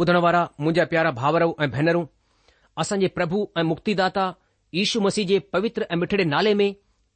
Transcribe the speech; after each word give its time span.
ॿुधण 0.00 0.16
वारा 0.24 0.40
मुंहिंजा 0.60 0.84
प्यारा 0.90 1.10
भाउरऊं 1.18 1.52
ऐं 1.64 1.68
भेनरूं 1.70 2.04
असांजे 2.82 3.06
प्रभु 3.18 3.38
ऐं 3.56 3.62
मुक्तिदाता 3.70 4.26
यीशू 4.78 5.00
मसीह 5.06 5.24
जे 5.30 5.38
पवित्र 5.52 5.86
ऐं 5.92 5.96
मिठड़े 6.00 6.24
नाले 6.32 6.52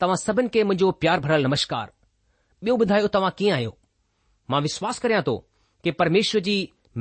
तव्हां 0.02 0.16
सभिनि 0.26 0.48
खे 0.54 0.62
मुंहिंजो 0.70 0.88
प्यार 1.02 1.20
भरियल 1.26 1.44
नमस्कार 1.48 1.88
ॿियो 2.66 2.74
ॿुधायो 2.82 3.08
तव्हां 3.16 3.30
कीअं 3.38 3.54
आहियो 3.56 3.72
मां 4.50 4.60
विश्वास 4.66 4.98
करिया 5.06 5.20
तो 5.28 5.34
कि 5.84 5.90
परमेश्वर 6.00 6.40
जी 6.48 6.56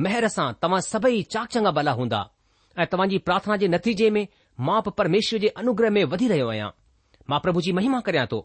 महर 0.05 0.27
सां 0.35 0.45
तव्हां 0.65 0.81
सभई 0.91 1.21
चाक 1.35 1.49
चंगा 1.57 1.71
भला 1.77 1.91
हूंदा 1.99 2.21
ऐं 2.79 2.87
तव्हांजी 2.93 3.17
प्रार्थना 3.29 3.55
जे 3.63 3.67
नतीजे 3.75 4.09
में 4.15 4.23
मां 4.67 4.79
परमेश्वर 5.01 5.39
जे 5.45 5.53
अनुग्रह 5.63 5.89
में 5.97 6.03
वधी 6.15 6.27
रहियो 6.33 6.49
आहियां 6.55 6.69
मां 7.31 7.39
प्रभु 7.47 7.61
जी 7.67 7.71
महिमा 7.79 7.99
करियां 8.09 8.25
थो 8.35 8.41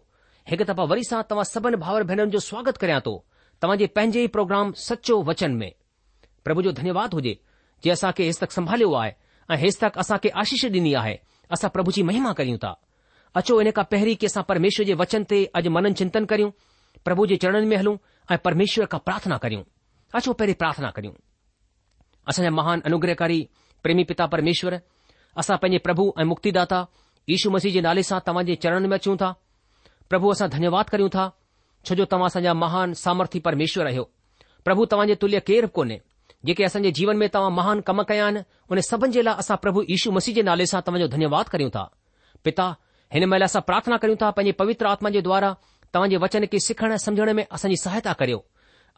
हिकु 0.52 0.68
दफ़ा 0.72 0.88
वरी 0.94 1.08
सां 1.10 1.22
तव्हां 1.34 1.48
सभिनी 1.54 1.82
भावरो 1.88 2.10
भेनरुनि 2.12 2.36
जो 2.36 2.44
स्वागत 2.50 2.82
करियां 2.84 3.00
थो 3.10 3.16
तव्हांजे 3.66 3.90
पंहिंजे 3.98 4.22
ई 4.28 4.34
प्रोग्राम 4.38 4.72
सचो 4.90 5.20
वचन 5.32 5.58
में 5.64 5.70
प्रभु 6.46 6.62
जो 6.62 6.70
धन्यवाद 6.78 7.14
हुजे 7.18 7.32
असां 7.92 8.10
खे 8.18 8.24
हेसि 8.26 8.40
तक 8.44 8.50
संभालियो 8.56 8.92
आहे 9.02 9.56
हेसि 9.62 9.78
तक 9.84 9.96
खे 10.22 10.28
आशीष 10.42 10.64
ॾिनी 10.76 10.92
आहे 11.00 11.14
असां 11.56 11.70
प्रभु 11.76 11.90
जी 11.96 12.02
महिमा 12.10 12.32
करियूं 12.40 12.58
था 12.64 12.70
अचो 13.40 13.56
इन 13.64 13.70
खां 13.78 13.84
पहिरीं 13.94 14.14
की 14.22 14.26
असां 14.28 14.42
परमेश्वर 14.50 14.86
जे 14.90 14.94
वचन 15.00 15.24
ते 15.32 15.38
अॼु 15.60 15.70
मनन 15.78 15.96
चिंतन 16.02 16.24
करियूं 16.32 16.50
प्रभु 17.08 17.26
जे 17.32 17.36
चरणन 17.46 17.66
में 17.72 17.76
हलूं 17.82 17.94
ऐं 18.34 18.38
परमेश्वर 18.46 18.86
खां 18.94 19.00
प्रार्थना 19.08 19.38
करियूं 19.46 19.64
अचो 20.20 20.32
पहिरीं 20.44 20.56
प्रार्थना 20.62 20.90
करियूं 21.00 21.14
असांजा 22.30 22.52
महान 22.62 22.80
अनुग्रहकारी 22.94 23.40
प्रेमी 23.86 24.04
पिता 24.14 24.26
परमेश्वर 24.38 24.78
असां 25.42 25.56
पंहिंजे 25.66 25.82
प्रभु 25.90 26.06
ऐं 26.22 26.28
मुक्तिदाता 26.32 26.80
यीशू 27.34 27.50
मसीह 27.58 27.72
जे 27.78 27.84
नाले 27.90 28.02
सां 28.14 28.20
तव्हां 28.28 28.44
जे 28.50 28.58
चरणनि 28.66 28.92
में 28.96 29.00
अचूं 29.02 29.16
था 29.26 29.32
प्रभु 30.14 30.34
असां 30.38 30.48
धन्यवाद 30.58 30.94
करियूं 30.96 31.12
था 31.20 31.28
जो 31.96 32.04
तव्हां 32.14 32.32
असांजा 32.34 32.54
महान 32.66 32.98
सामर्थी 33.06 33.44
परमेश्वर 33.50 33.86
आहियो 33.92 34.06
प्रभु 34.68 34.90
तव्हांजे 34.94 35.18
तुल्य 35.24 35.42
केरु 35.50 35.70
कोन्हे 35.80 36.00
जेके 36.44 36.64
असांजे 36.64 36.90
जीवन 36.96 37.16
में 37.16 37.28
तव्हां 37.34 37.50
महान 37.52 37.80
कम 37.86 38.02
कया 38.08 38.24
आहिनि 38.24 38.40
उन 38.70 38.80
सभिनी 38.88 39.12
जे 39.12 39.22
लाइ 39.22 39.34
असां 39.38 39.56
प्रभु 39.62 39.82
ईशू 39.96 40.10
मसीह 40.12 40.34
जे 40.34 40.42
नाले 40.48 40.66
सां 40.66 40.80
तव्हांजो 40.86 41.06
धन्यवाद 41.14 41.48
कयूं 41.52 41.70
था 41.74 41.84
पिता 42.44 42.66
हिन 43.14 43.24
महिल 43.28 43.42
असां 43.44 43.62
प्रार्थना 43.68 43.96
कयूं 44.02 44.16
था 44.22 44.30
पंहिंजे 44.36 44.52
पवित्र 44.62 44.86
आत्मा 44.86 45.10
जे 45.16 45.20
द्वारा 45.28 45.54
तव्हांजे 45.94 46.16
वचन 46.24 46.44
के 46.52 46.58
सिखण 46.66 46.96
सम्झण 47.06 47.32
में 47.36 47.44
असांजी 47.50 47.76
सहायता 47.84 48.12
करियो 48.20 48.40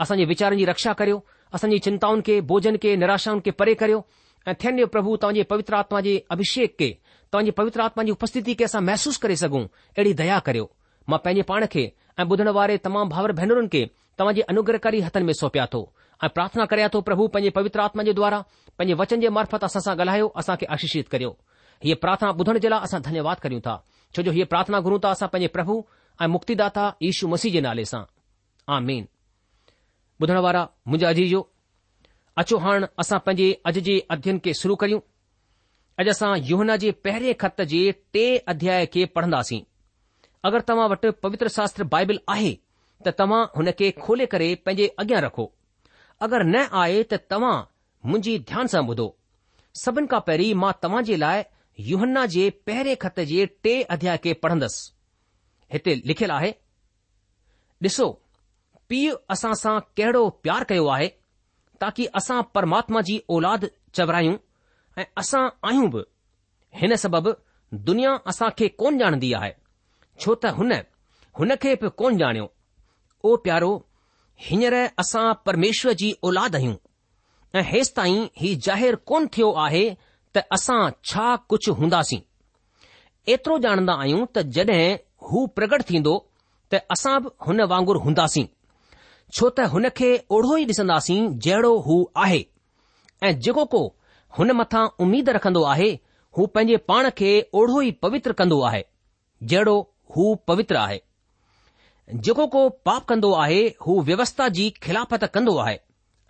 असांजे 0.01 0.25
वीचारनि 0.25 0.57
जी 0.59 0.65
रक्षा 0.65 0.93
करियो 1.01 1.19
असांजी 1.55 1.79
चिंताउनि 1.85 2.21
खे 2.27 2.41
भोजन 2.51 2.77
खे 2.83 2.95
निराशाउनि 2.97 3.41
खे 3.45 3.51
परे 3.61 3.75
करियो 3.83 4.01
ऐं 4.49 4.53
थियन 4.63 4.75
ॾियो 4.75 4.87
प्रभु 4.95 5.17
तव्हांजी 5.23 5.43
पवित्र 5.51 5.75
आत्मा 5.75 6.01
जे 6.01 6.21
अभिषेक 6.35 6.77
खे 6.79 6.89
तव्हांजी 7.33 7.51
पवित्र 7.61 7.81
आत्मा 7.83 8.03
जी 8.05 8.11
उपस्थिति 8.11 8.55
खे 8.59 8.65
असां 8.65 8.83
महसूस 8.83 9.17
करे 9.25 9.37
सघूं 9.37 9.63
अहिड़ी 9.69 10.13
दया 10.21 10.39
करियो 10.51 10.67
मां 11.09 11.19
पंहिंजे 11.25 11.43
पाण 11.49 11.67
खे 11.73 11.91
ऐ 12.21 12.25
बुधण 12.31 12.49
वारे 12.61 12.77
तमाम 12.85 13.09
भावर 13.09 13.33
भेनरुनि 13.41 13.69
खे 13.73 13.85
तव्हांजे 14.19 14.43
अनुग्रहकारी 14.55 15.01
हथनि 15.07 15.25
में 15.25 15.33
सौंपिया 15.41 15.67
थो 15.73 15.83
ऐं 16.25 16.29
पार्थना 16.37 16.65
करियां 16.67 16.89
थो 16.95 17.01
प्रभु 17.09 17.25
पंहिंजे 17.35 17.51
पवित्र 17.57 17.81
आत्मा 17.81 18.03
जे 18.07 18.13
द्वारा 18.13 18.39
पंजे 18.79 18.95
वचन 19.01 19.21
जे 19.25 19.29
मार्फत 19.37 19.65
असां 19.67 19.81
सां 19.83 19.93
ॻाल्हायो 19.97 20.27
असां 20.43 20.55
खे 20.63 20.67
आशीषित 20.77 21.09
करियो 21.13 21.29
हीअ 21.85 21.97
प्रार्थना 22.05 22.31
ॿुधण 22.43 22.57
जे 22.65 22.69
लाइ 22.73 22.81
असां 22.87 22.99
धन्यवाद 23.03 23.37
कयूं 23.43 23.61
था 23.67 23.75
छो 24.17 24.23
जो 24.23 24.31
हीअ 24.39 24.47
प्रार्थना 24.55 24.79
गुरु 24.87 24.97
था 25.05 25.09
असां 25.17 25.29
पंजे 25.35 25.49
प्रभु 25.59 25.75
ऐं 26.23 26.27
मुक्तिदा 26.35 26.87
यशु 27.03 27.25
मसीह 27.35 27.51
जे 27.53 27.61
नाले 27.67 27.85
सां 27.93 28.03
अचो 32.41 32.55
हाण 32.65 32.79
असां 33.03 33.19
पांजे 33.29 33.47
अॼ 33.67 33.71
जे 33.87 33.97
अध्यन 34.15 34.37
खे 34.45 34.51
शुरू 34.63 34.75
करियूं 34.83 35.01
अॼु 36.03 36.07
असां 36.17 36.31
युहना 36.51 36.75
जे 36.87 36.91
पहिरें 37.07 37.33
ख़त 37.41 37.59
जे 37.73 37.81
टे 38.15 38.25
अध्याय 38.55 38.81
खे 38.97 39.03
पढ़ंदासीं 39.19 39.61
अगरि 40.51 40.63
तव्हां 40.69 40.87
वटि 40.95 41.09
पवित्र 41.25 41.47
शास्त्र 41.59 41.87
बाइबिल 41.95 42.21
आहे 42.37 42.53
त 43.07 43.13
तव्हां 43.21 43.41
हुन 43.57 43.71
खे 43.79 43.87
खोले 44.05 44.27
करे 44.37 44.49
पंहिंजे 44.67 44.87
अॻियां 45.05 45.23
रखो 45.27 45.47
अगरि 46.27 46.45
न 46.51 46.63
आहे 46.81 47.03
त 47.11 47.15
तव्हां 47.33 47.57
मुंहिंजी 48.13 48.33
ध्यान 48.51 48.67
सां 48.73 48.81
ॿुधो 48.93 49.05
सभिनि 49.83 50.07
खां 50.13 50.21
पहिरीं 50.29 50.55
मां 50.63 50.71
तव्हां 50.85 51.03
जे 51.11 51.17
लाइ 51.25 51.43
युहन्ना 51.91 52.25
जे 52.35 52.47
पहिरें 52.69 52.95
खत 53.05 53.21
जे 53.33 53.45
टे 53.67 53.75
अध्याय 53.97 54.17
खे 54.25 54.33
पढ़ंदसि 54.43 54.91
हिते 55.77 55.95
लिखियलु 56.13 56.35
आहे 56.39 56.51
ॾिसो 57.87 58.07
पीउ 58.93 59.15
असां 59.37 59.53
सां 59.63 59.77
कड़ो 60.01 60.23
प्यारु 60.47 60.65
कयो 60.73 60.87
आहे 60.97 61.09
ताकी 61.85 62.07
असां 62.21 62.41
परमात्मा 62.57 63.01
जी 63.11 63.19
औलाद 63.37 63.69
चवरायूं 63.99 64.37
ऐं 64.99 65.05
असां 65.25 65.43
आहियूं 65.71 65.91
बि 65.97 66.03
हिन 66.81 66.95
सबबि 67.05 67.33
दुनिया 67.91 68.13
असां 68.35 68.49
खे 68.63 68.69
कोन 68.83 69.01
ॼाणंदी 69.05 69.33
आहे 69.43 69.53
छो 70.21 70.35
त 70.43 70.55
हुन 70.59 70.73
हुन 71.41 71.55
खे 71.67 71.75
बि 71.87 71.95
ओ 73.29 73.37
प्यारो 73.47 73.71
हींअर 74.47 74.75
असां 75.01 75.33
परमेश्वर 75.47 75.93
जी 76.01 76.13
औलाद 76.29 76.57
आहियूं 76.57 76.75
ऐं 77.59 77.63
हेसि 77.67 77.93
ताईं 77.97 78.25
हीउ 78.41 78.59
ज़ाहिरु 78.67 78.97
कोन 79.09 79.27
थियो 79.33 79.51
आहे 79.67 79.85
त 80.37 80.41
असां 80.57 80.79
छा 81.11 81.27
कुझु 81.51 81.73
हूंदासीं 81.81 82.19
एतिरो 83.35 83.57
ॼाणंदा 83.69 83.95
आहियूं 84.03 84.25
त 84.37 84.45
जड॒हिं 84.57 84.97
हू 85.31 85.45
प्रगट 85.57 85.83
थींदो 85.89 86.15
त 86.73 86.81
असां 86.95 87.17
बि 87.23 87.29
हुन 87.47 87.61
वांगुरु 87.73 88.01
हूंदासीं 88.05 88.45
छो 89.39 89.49
त 89.57 89.67
हुन 89.75 89.89
खे 89.99 90.11
ओढो 90.37 90.57
ई 90.57 90.65
ॾिसंदासीं 90.73 91.21
जहिड़ो 91.47 91.73
हू 91.89 91.97
आहे 92.27 92.43
ऐं 93.27 93.33
जेको 93.47 93.65
को 93.75 93.83
हुन 94.39 94.51
मथां 94.61 94.85
उमीद 95.07 95.29
रखंदो 95.39 95.63
आहे 95.73 95.91
हू 96.39 96.47
पंहिंजे 96.55 96.77
पाण 96.93 97.11
खे 97.19 97.33
ओढो 97.61 97.81
ई 97.89 97.91
पवित्र 98.07 98.33
कंदो 98.41 98.61
आहे 98.71 98.83
जहिड़ो 99.53 99.77
हू 100.17 100.35
पवित्र 100.51 100.77
आहे 100.87 101.01
जेको 102.15 102.47
को 102.53 102.69
पाप 102.87 103.05
कंदो 103.09 103.33
आहे 103.37 103.61
हू 103.87 104.01
व्यवस्था 104.03 104.49
जी 104.59 104.69
खिलाफ़त 104.83 105.25
कंदो 105.35 105.57
आहे 105.65 105.79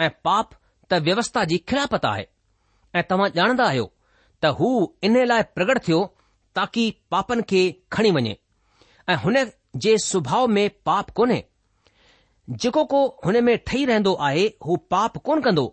ऐं 0.05 0.09
पाप 0.25 0.51
त 0.91 0.95
व्यवस्था 1.09 1.45
जी 1.51 1.59
खिलाफ़त 1.69 2.05
आहे 2.05 2.27
ऐं 2.99 3.03
तव्हां 3.11 3.29
ॼाणंदा 3.37 3.65
आहियो 3.67 3.85
त 4.43 4.47
हू 4.61 4.71
इन 5.09 5.23
लाइ 5.33 5.43
प्रगट 5.59 5.79
थियो 5.89 6.01
ताकी 6.59 6.85
पापनि 7.15 7.43
खे 7.53 7.61
खणी 7.97 8.11
वञे 8.17 8.37
ऐं 9.13 9.17
हुन 9.25 9.39
जे 9.85 9.97
सुभाउ 10.07 10.47
में 10.57 10.69
पाप 10.91 11.11
कोन्हे 11.21 11.43
जेको 12.65 12.85
को 12.95 13.05
हुन 13.25 13.41
में 13.51 13.57
ठही 13.67 13.85
रहंदो 13.93 14.15
आहे 14.31 14.45
हू 14.67 14.77
पाप 14.97 15.17
कोन 15.31 15.41
कंदो 15.47 15.67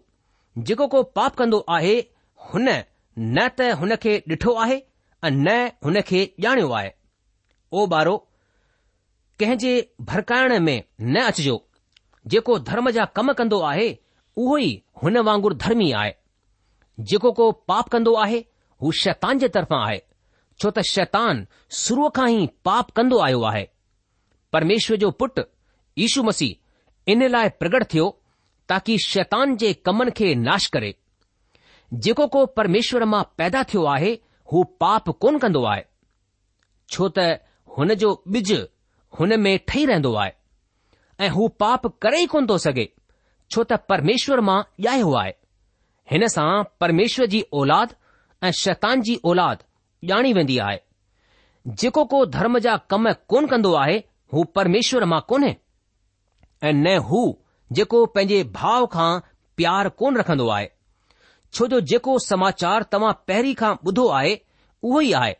जेको 0.69 0.87
को 0.95 1.03
पाप 1.19 1.35
कंदो 1.41 1.63
आहे 1.79 1.95
हुन 2.53 2.69
न 2.69 3.47
त 3.57 3.73
हुन 3.81 3.95
खे 4.05 4.15
ॾिठो 4.29 4.53
आहे 4.67 4.77
ऐं 4.77 5.31
न 5.31 5.59
हुन 5.85 6.01
खे 6.13 6.23
ॼाणियो 6.47 6.71
आहे 6.81 6.93
ओ 7.71 7.87
ॿारो 7.99 8.15
कंहिं 9.39 9.57
जे 9.59 9.71
भरकाइण 10.09 10.59
में 10.63 10.81
न 11.01 11.21
अचिजो 11.27 11.61
जेको 12.33 12.57
धर्म 12.67 12.89
जा 12.97 13.05
कम 13.15 13.31
कंदो 13.39 13.59
आहे 13.71 13.87
उहो 14.37 14.57
ई 14.57 14.69
हुन 15.03 15.17
वांगुरु 15.27 15.55
धर्मी 15.63 15.91
आहे 16.01 16.13
जेको 17.09 17.31
को 17.39 17.51
पाप 17.71 17.89
कंदो 17.95 18.13
आहे 18.25 18.37
हू 18.81 18.91
शैतान 19.03 19.39
जे 19.39 19.47
तरफां 19.57 19.81
आहे 19.87 20.01
छो 20.61 20.69
त 20.77 20.81
शैतान 20.91 21.45
शुरूअ 21.79 22.09
खां 22.19 22.29
ई 22.33 22.45
पाप 22.65 22.91
कंदो 22.99 23.19
आयो 23.25 23.41
आहे 23.51 23.63
परमेश्वर 24.53 24.97
जो 25.03 25.09
पुटु 25.23 25.43
यशू 26.03 26.23
मसीह 26.29 27.11
इन 27.13 27.27
लाइ 27.35 27.49
प्रगट 27.63 27.83
थियो 27.93 28.05
ताकि 28.69 28.97
शैतान 29.07 29.55
जे 29.65 29.73
कमन 29.89 30.09
खे 30.19 30.33
नाश 30.45 30.67
करे 30.77 30.93
जेको 32.07 32.27
को 32.37 32.45
परमेश्वर 32.59 33.05
मां 33.15 33.23
पैदा 33.41 33.63
थियो 33.73 33.83
आहे 33.95 34.13
हू 34.53 34.63
पाप 34.85 35.09
कोन 35.25 35.37
कंदो 35.45 35.63
आहे 35.73 35.83
छो 36.95 37.09
त 37.19 37.27
हुन 37.77 37.93
जो 38.05 38.13
हुन 39.19 39.39
में 39.41 39.57
ठही 39.67 39.85
रहंदो 39.85 40.13
आहे 40.21 40.31
ऐं 41.25 41.29
हू 41.35 41.47
पाप 41.63 41.85
करे 42.01 42.21
ई 42.23 42.27
कोन 42.33 42.47
थो 42.49 42.57
सघे 42.65 42.87
छो 43.51 43.63
त 43.71 43.77
परमेश्वर 43.91 44.39
मां 44.47 44.59
ॼायो 44.87 45.13
आहे 45.21 45.31
हिन 46.11 46.27
सां 46.35 46.47
परमेश्वर 46.83 47.25
जी 47.33 47.41
औलाद 47.61 47.95
ऐं 48.43 48.51
शैतान 48.63 49.01
जी 49.09 49.15
औलाद 49.33 49.63
ॼाणी 50.11 50.33
वेंदी 50.39 50.57
आहे 50.65 50.79
जेको 51.83 52.03
को 52.15 52.25
धर्म 52.35 52.57
जा 52.65 52.75
कम 52.93 53.11
कोन 53.33 53.47
कंदो 53.53 53.73
आहे 53.83 53.97
हू 54.33 54.43
परमेश्वर 54.57 55.05
मां 55.13 55.21
कोन्हे 55.31 55.55
ऐं 56.63 56.73
न 56.73 56.97
हू 57.11 57.21
जेको 57.79 58.05
पंहिंजे 58.17 58.43
भाउ 58.59 58.85
खां 58.97 59.09
प्यार 59.57 59.89
कोन 60.01 60.17
रखंदो 60.17 60.47
आहे 60.57 60.69
छो 61.53 61.67
जो 61.73 61.79
जेको 61.93 62.17
समाचार 62.27 62.83
तव्हां 62.91 63.13
पहिरीं 63.27 63.55
खां 63.63 63.73
ॿुधो 63.87 64.07
आहे 64.19 64.37
उहो 64.89 65.01
ई 65.07 65.11
आहे 65.21 65.33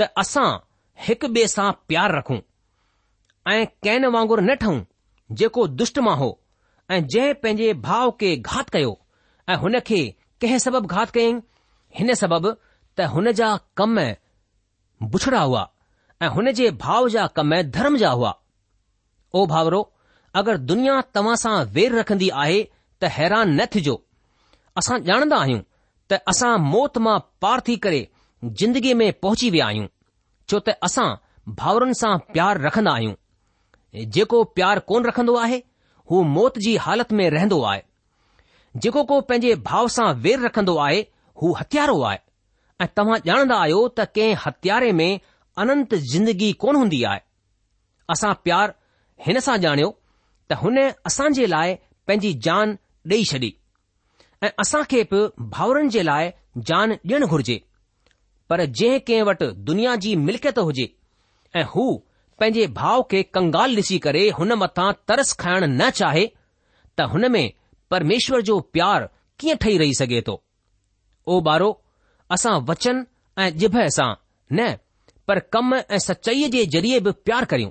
त 0.00 0.10
असां 0.24 0.48
हिकु 1.08 1.28
ॿिए 1.38 1.46
सां 1.56 1.70
प्यार 1.92 2.14
रखूं 2.18 2.38
ऐं 3.48 3.66
कैन 3.82 4.04
वांगुरु 4.14 4.42
न 4.42 4.54
ठहूं 4.62 5.34
जेको 5.40 5.66
दुष्ट 5.80 5.98
मां 6.06 6.16
हो 6.18 6.26
ऐं 6.94 7.00
जंहिं 7.12 7.34
पंहिंजे 7.42 7.72
भाउ 7.86 8.10
खे 8.20 8.34
घात 8.52 8.70
कयो 8.74 8.90
ऐं 9.52 9.56
हुन 9.62 9.78
खे 9.88 10.00
कंहिं 10.42 10.58
सबबु 10.64 10.88
घात 10.96 11.10
कयईं 11.16 11.40
हिन 11.98 12.14
सबबि 12.22 12.50
त 12.96 13.06
हुन 13.14 13.30
जा 13.40 13.48
कम 13.80 13.94
बुछड़ा 15.14 15.40
हुआ 15.44 15.62
ऐं 16.22 16.28
हुन 16.36 16.50
जे 16.60 16.70
भाउ 16.82 17.08
जा 17.14 17.26
कम 17.38 17.54
धर्म 17.76 17.96
जा 18.02 18.10
हुआ 18.18 18.32
ओ 19.34 19.46
भाउरो 19.54 19.80
अगरि 20.40 20.58
दुनिया 20.72 21.00
तव्हां 21.18 21.36
सां 21.44 21.54
वेर 21.78 21.94
रखंदी 22.00 22.28
आहे 22.42 22.58
त 23.00 23.12
हैरान 23.18 23.54
न 23.60 23.66
थिजो 23.76 23.94
असां 24.82 24.98
ॼाणंदा 25.12 25.38
आहियूं 25.46 25.62
त 26.12 26.18
असां 26.34 26.50
मौत 26.66 26.98
मां 27.08 27.16
पार 27.46 27.64
थी 27.70 27.76
करे 27.86 28.02
जिंदगीअ 28.62 28.96
में 29.02 29.08
पहुची 29.26 29.50
विया 29.56 29.66
आहियूं 29.72 29.88
छो 30.50 30.60
त 30.70 30.76
असां 30.90 31.08
भाउरनि 31.62 31.98
सां 32.04 32.12
प्यार 32.34 32.60
रखंदा 32.66 32.94
आहियूं 33.00 33.16
जेको 33.94 34.42
प्यार 34.54 34.78
कोन 34.88 35.04
रखंदो 35.06 35.34
आहे 35.38 35.62
हू 36.10 36.22
मौत 36.36 36.58
जी 36.64 36.74
हालति 36.86 37.14
में 37.16 37.28
रहंदो 37.30 37.60
आहे 37.70 37.82
जेको 38.82 39.02
को 39.10 39.20
पंहिंजे 39.30 39.54
भाउ 39.68 39.88
सां 39.96 40.12
वेर 40.24 40.40
रखंदो 40.44 40.76
आहे 40.86 41.00
हू 41.42 41.52
हथियारो 41.60 42.00
आहे 42.08 42.18
ऐं 42.80 42.86
तव्हां 42.96 43.18
ॼाणंदा 43.28 43.56
आहियो 43.60 43.86
त 43.88 44.04
कंहिं 44.18 44.34
हथियारे 44.46 44.92
में 44.98 45.10
अनंत 45.64 45.94
ज़िंदगी 46.12 46.52
कोन 46.64 46.76
हूंदी 46.76 47.02
आहे 47.12 47.20
असां 48.14 48.32
प्यार 48.44 48.74
हिन 49.26 49.40
सां 49.46 49.56
ॼाणियो 49.64 49.88
त 50.50 50.58
हुन 50.64 50.78
असां 51.12 51.32
जे 51.38 51.46
लाइ 51.54 51.74
पंहिंजी 52.08 52.32
जान 52.48 52.76
ॾेई 53.12 53.24
छॾी 53.32 53.52
ऐं 54.44 54.50
असां 54.64 54.82
खे 54.90 55.02
बि 55.14 55.22
भाउरनि 55.56 55.88
जे 55.98 56.02
लाइ 56.10 56.30
जान 56.70 56.92
ॾियणु 56.98 57.26
घुर्जे 57.36 57.58
पर 58.50 58.64
जंहिं 58.80 59.00
कंहिं 59.10 59.22
वटि 59.32 59.50
दुनिया 59.72 59.96
जी 60.04 60.14
मिल्कियत 60.26 60.58
हुजे 60.68 60.86
ऐं 61.60 61.64
हू 61.74 61.86
पंहिंजे 62.40 62.66
भाउ 62.78 63.00
खे 63.12 63.20
कंगाल 63.36 63.72
ॾिसी 63.80 63.96
करे 64.02 64.20
हुन 64.38 64.52
मथां 64.62 64.90
तरस 65.10 65.32
खाइण 65.42 65.64
न 65.64 65.88
चाहे 66.00 66.20
त 66.98 67.06
हुन 67.14 67.28
में 67.36 67.46
परमेश्वर 67.94 68.42
जो 68.50 68.58
प्यार 68.76 69.06
कीअं 69.40 69.56
ठही 69.64 69.78
रही 69.82 69.94
सघे 70.00 70.20
थो 70.28 70.34
ओ 71.32 71.40
ॿारो 71.50 71.70
असां 72.36 72.52
वचन 72.70 73.00
ऐं 73.38 73.48
जिभ 73.62 73.78
सां 73.98 74.08
न 74.58 74.74
पर 75.30 75.38
कम 75.56 75.74
ऐं 75.80 75.98
सचाईअ 76.08 76.48
जे 76.56 76.62
ज़रिए 76.76 77.00
बि 77.08 77.12
प्यार 77.30 77.44
करियूं 77.54 77.70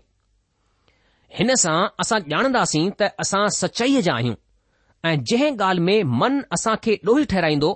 हिन 1.40 1.56
सां 1.64 1.78
असां 2.06 2.20
ॼाणंदासीं 2.36 2.86
त 3.02 3.10
असां 3.26 3.44
सचाईअ 3.62 4.02
जा 4.10 4.14
आहियूं 4.20 4.42
ऐं 5.14 5.18
जंहिं 5.32 5.52
ॻाल्हि 5.62 5.84
में 5.92 6.14
मन 6.24 6.40
असां 6.60 6.76
खे 6.88 6.98
ॾोही 7.12 7.26
ठहिराईंदो 7.36 7.72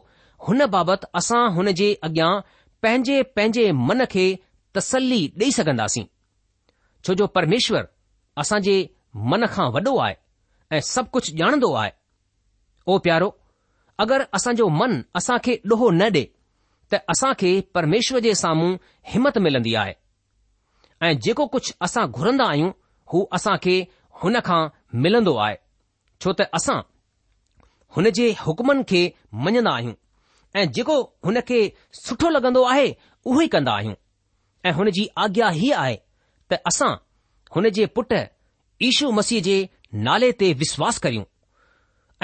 हुन 0.49 0.65
बाबति 0.77 1.09
असां 1.21 1.43
हुन 1.59 1.71
जे 1.83 1.89
अॻियां 2.09 2.31
पंहिंजे 2.85 3.21
पंहिंजे 3.39 3.71
मन 3.87 4.05
खे 4.17 4.25
तसली 4.79 5.27
ॾेई 5.43 5.51
सघंदासीं 5.61 6.05
छो 7.05 7.13
जो 7.19 7.27
परमेश्वर 7.35 7.85
असां 8.41 8.59
जे 8.65 8.73
मन 9.31 9.45
खां 9.53 9.67
वॾो 9.75 9.93
आहे 10.05 10.15
ऐं 10.77 10.79
सभु 10.93 11.09
कुझु 11.15 11.31
ॼाणंदो 11.39 11.69
आहे 11.81 11.91
ओ 12.91 12.97
प्यारो 13.05 13.29
अगरि 14.03 14.23
असांजो 14.39 14.67
मन 14.79 14.93
असां 15.19 15.37
खे 15.45 15.53
ॾोहो 15.71 15.89
न 15.91 16.01
ॾे 16.15 16.23
त 16.91 16.99
असां 17.13 17.31
खे 17.39 17.49
परमेश्वर 17.75 18.19
जे 18.25 18.33
साम्हूं 18.43 18.71
हिमत 19.13 19.37
मिलंदी 19.45 19.73
आहे 19.81 19.93
ऐं 21.05 21.13
जेको 21.25 21.45
कुझु 21.55 21.73
असां 21.87 22.05
घुरंदा 22.19 22.45
आहियूं 22.53 22.71
हू 23.13 23.23
असां 23.37 23.55
खे 23.63 23.75
हुन 24.21 24.35
खां 24.47 24.61
मिलंदो 25.05 25.35
आहे 25.45 25.55
छो 26.23 26.33
त 26.37 26.41
असां 26.59 26.79
हुन 27.95 28.09
जे 28.19 28.27
हुकमनि 28.45 28.83
खे 28.93 29.01
मञंदा 29.45 29.71
आहियूं 29.77 29.99
ऐं 30.59 30.65
जेको 30.75 30.97
हुन 31.25 31.39
खे 31.49 31.59
सुठो 32.05 32.29
लॻंदो 32.37 32.63
आहे 32.73 32.87
उहो 33.29 33.39
ई 33.41 33.47
कंदा 33.57 33.73
आहियूं 33.81 33.99
ऐं 34.67 34.73
हुन 34.79 34.89
जी 34.97 35.03
आज्ञा 35.25 35.49
हीअ 35.59 35.77
आहे 35.83 35.95
त 36.51 36.57
असां 36.69 36.93
हुन 37.55 37.67
जे 37.77 37.85
पुट 37.95 38.13
ईशू 38.89 39.11
मसीह 39.19 39.41
जे 39.47 39.57
नाले 40.07 40.31
ते 40.41 40.51
विश्वास 40.61 40.97
करियूं 41.05 41.23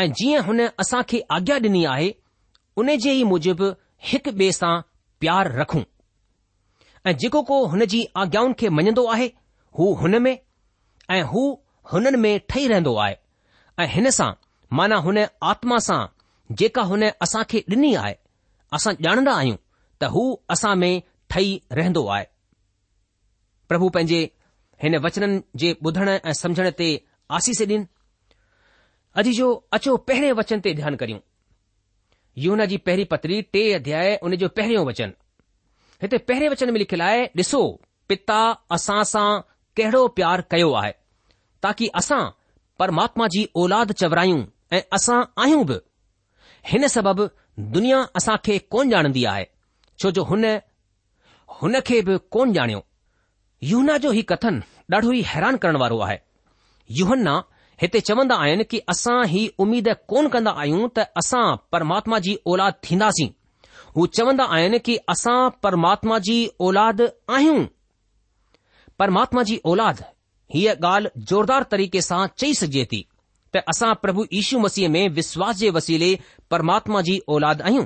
ऐं 0.04 0.08
जीअं 0.20 0.42
हुन 0.48 0.60
असां 0.84 1.02
खे 1.10 1.20
आज्ञा 1.36 1.58
ॾिनी 1.68 1.84
आहे 1.94 2.10
उन 2.82 2.90
जे 3.04 3.12
ई 3.20 3.24
मूजिबि 3.32 3.70
हिकु 4.10 4.32
ॿिए 4.40 4.52
सां 4.60 4.74
प्यार 5.22 5.52
रखूं 5.60 5.84
ऐं 7.10 7.16
जेको 7.24 7.42
को 7.52 7.58
हुन 7.74 7.86
जी 7.94 8.02
आज्ञाउनि 8.24 8.58
खे 8.60 8.70
मञंदो 8.80 9.06
आहे 9.16 9.28
हू 9.80 9.86
हुन 10.02 10.20
में 10.28 10.36
ऐं 11.16 11.24
हू 11.32 11.44
हुननि 11.92 12.18
में 12.26 12.34
ठही 12.52 12.68
रहंदो 12.72 12.96
आहे 13.06 13.16
ऐं 13.82 13.88
हिन 13.96 14.10
सां 14.20 14.30
माना 14.78 14.96
हुन 15.08 15.24
आत्मा 15.54 15.78
सां 15.90 16.00
जेका 16.62 16.82
हुन 16.94 17.10
असां 17.28 17.44
खे 17.52 17.64
ॾिनी 17.76 17.94
आहे 18.04 18.16
असां 18.80 18.94
ॼाणंदा 19.08 19.36
आहियूं 19.44 19.60
त 20.02 20.12
हू 20.18 20.24
असां 20.56 20.76
में 20.84 20.94
ठही 21.34 21.54
रहंदो 21.80 22.06
आहे 22.16 22.26
પ્રભુ 23.70 23.90
પંજે 23.96 24.20
هن 24.82 24.96
વચન 25.06 25.34
જે 25.62 25.70
બધણ 25.84 26.18
સમજણ 26.40 26.72
તે 26.82 26.90
આસી 27.38 27.56
સે 27.60 27.66
દિન 27.72 27.84
અજી 29.20 29.38
જો 29.40 29.48
અછો 29.76 29.98
પહેરે 30.08 30.34
વચન 30.38 30.62
તે 30.66 30.74
ધ્યાન 30.78 30.98
કરીઉ 31.02 31.20
યુનાજી 32.44 32.82
પહેરી 32.88 33.10
પતરી 33.12 33.42
ટે 33.54 33.64
અધ્યાય 33.80 34.16
ઉને 34.26 34.38
જો 34.42 34.48
પહેરો 34.56 34.82
વચન 34.90 35.12
હેતે 36.02 36.16
પહેરે 36.28 36.50
વચન 36.52 36.72
મે 36.74 36.80
લખલાય 36.84 37.30
દિસો 37.38 37.62
પિતા 38.10 38.48
અસાસા 38.76 39.32
કેડો 39.78 40.02
પ્યાર 40.16 40.40
કયો 40.52 40.72
આહે 40.80 40.94
તાકી 41.64 41.92
અસા 42.02 42.26
પરમાત્માજી 42.80 43.48
ઓલાદ 43.62 43.90
ચવરાયુ 44.00 44.42
અસા 44.98 45.22
આહું 45.44 45.64
ભ 45.70 45.80
હન 46.70 46.84
સબબ 46.96 47.20
દુનિયા 47.76 48.10
અસા 48.20 48.38
કે 48.46 48.54
કોણ 48.74 48.92
જાણદી 48.94 49.28
આહે 49.32 49.46
જો 50.00 50.08
જો 50.16 50.24
હને 50.32 50.54
હન 51.62 51.74
કે 51.88 52.04
કોણ 52.36 52.54
જાણે 52.58 52.84
यना 53.64 53.98
जो 53.98 54.10
ही 54.16 54.22
कथन 54.32 54.62
ॾाढो 54.94 55.12
ई 55.12 55.22
हैरान 55.28 55.56
करण 55.62 55.78
वारो 55.82 56.00
आहे 56.08 56.18
युहन्ना 56.98 57.32
हिते 57.82 58.00
चवंदा 58.10 58.36
आहिनि 58.44 58.64
की 58.74 58.78
असां 58.94 59.16
ही 59.28 59.40
उमीद 59.64 59.88
कोन 60.14 60.28
कन्दा 60.36 60.52
आहियूं 60.64 60.88
त 60.98 61.06
असां 61.22 61.46
परमात्मा 61.76 62.20
जी 62.28 62.36
औलाद 62.54 62.74
थींदासीं 62.88 63.28
हू 63.98 64.06
चवंदा 64.20 64.44
आहिनि 64.58 64.80
की 64.88 64.98
असां 65.14 65.40
परमात्मा 65.66 66.18
जी 66.28 66.38
औलाद 66.68 67.02
आहियूं 67.38 67.66
परमात्मा 69.00 69.44
जी 69.52 69.60
औलाद 69.74 70.04
हीअ 70.56 70.76
ॻाल्हि 70.86 71.26
ज़ोरदार 71.32 71.64
तरीक़े 71.72 72.02
सां 72.10 72.26
चई 72.38 72.54
सघिजे 72.62 72.86
थी 72.94 73.02
त 73.56 73.64
असां 73.74 73.94
प्रभु 74.04 74.26
यीशु 74.34 74.60
मसीह 74.68 74.90
में 74.98 75.04
विश्वास 75.18 75.58
जे 75.64 75.70
वसीले 75.80 76.12
परमात्मा 76.56 77.02
जी 77.10 77.20
औलाद 77.38 77.62
आहियूं 77.72 77.86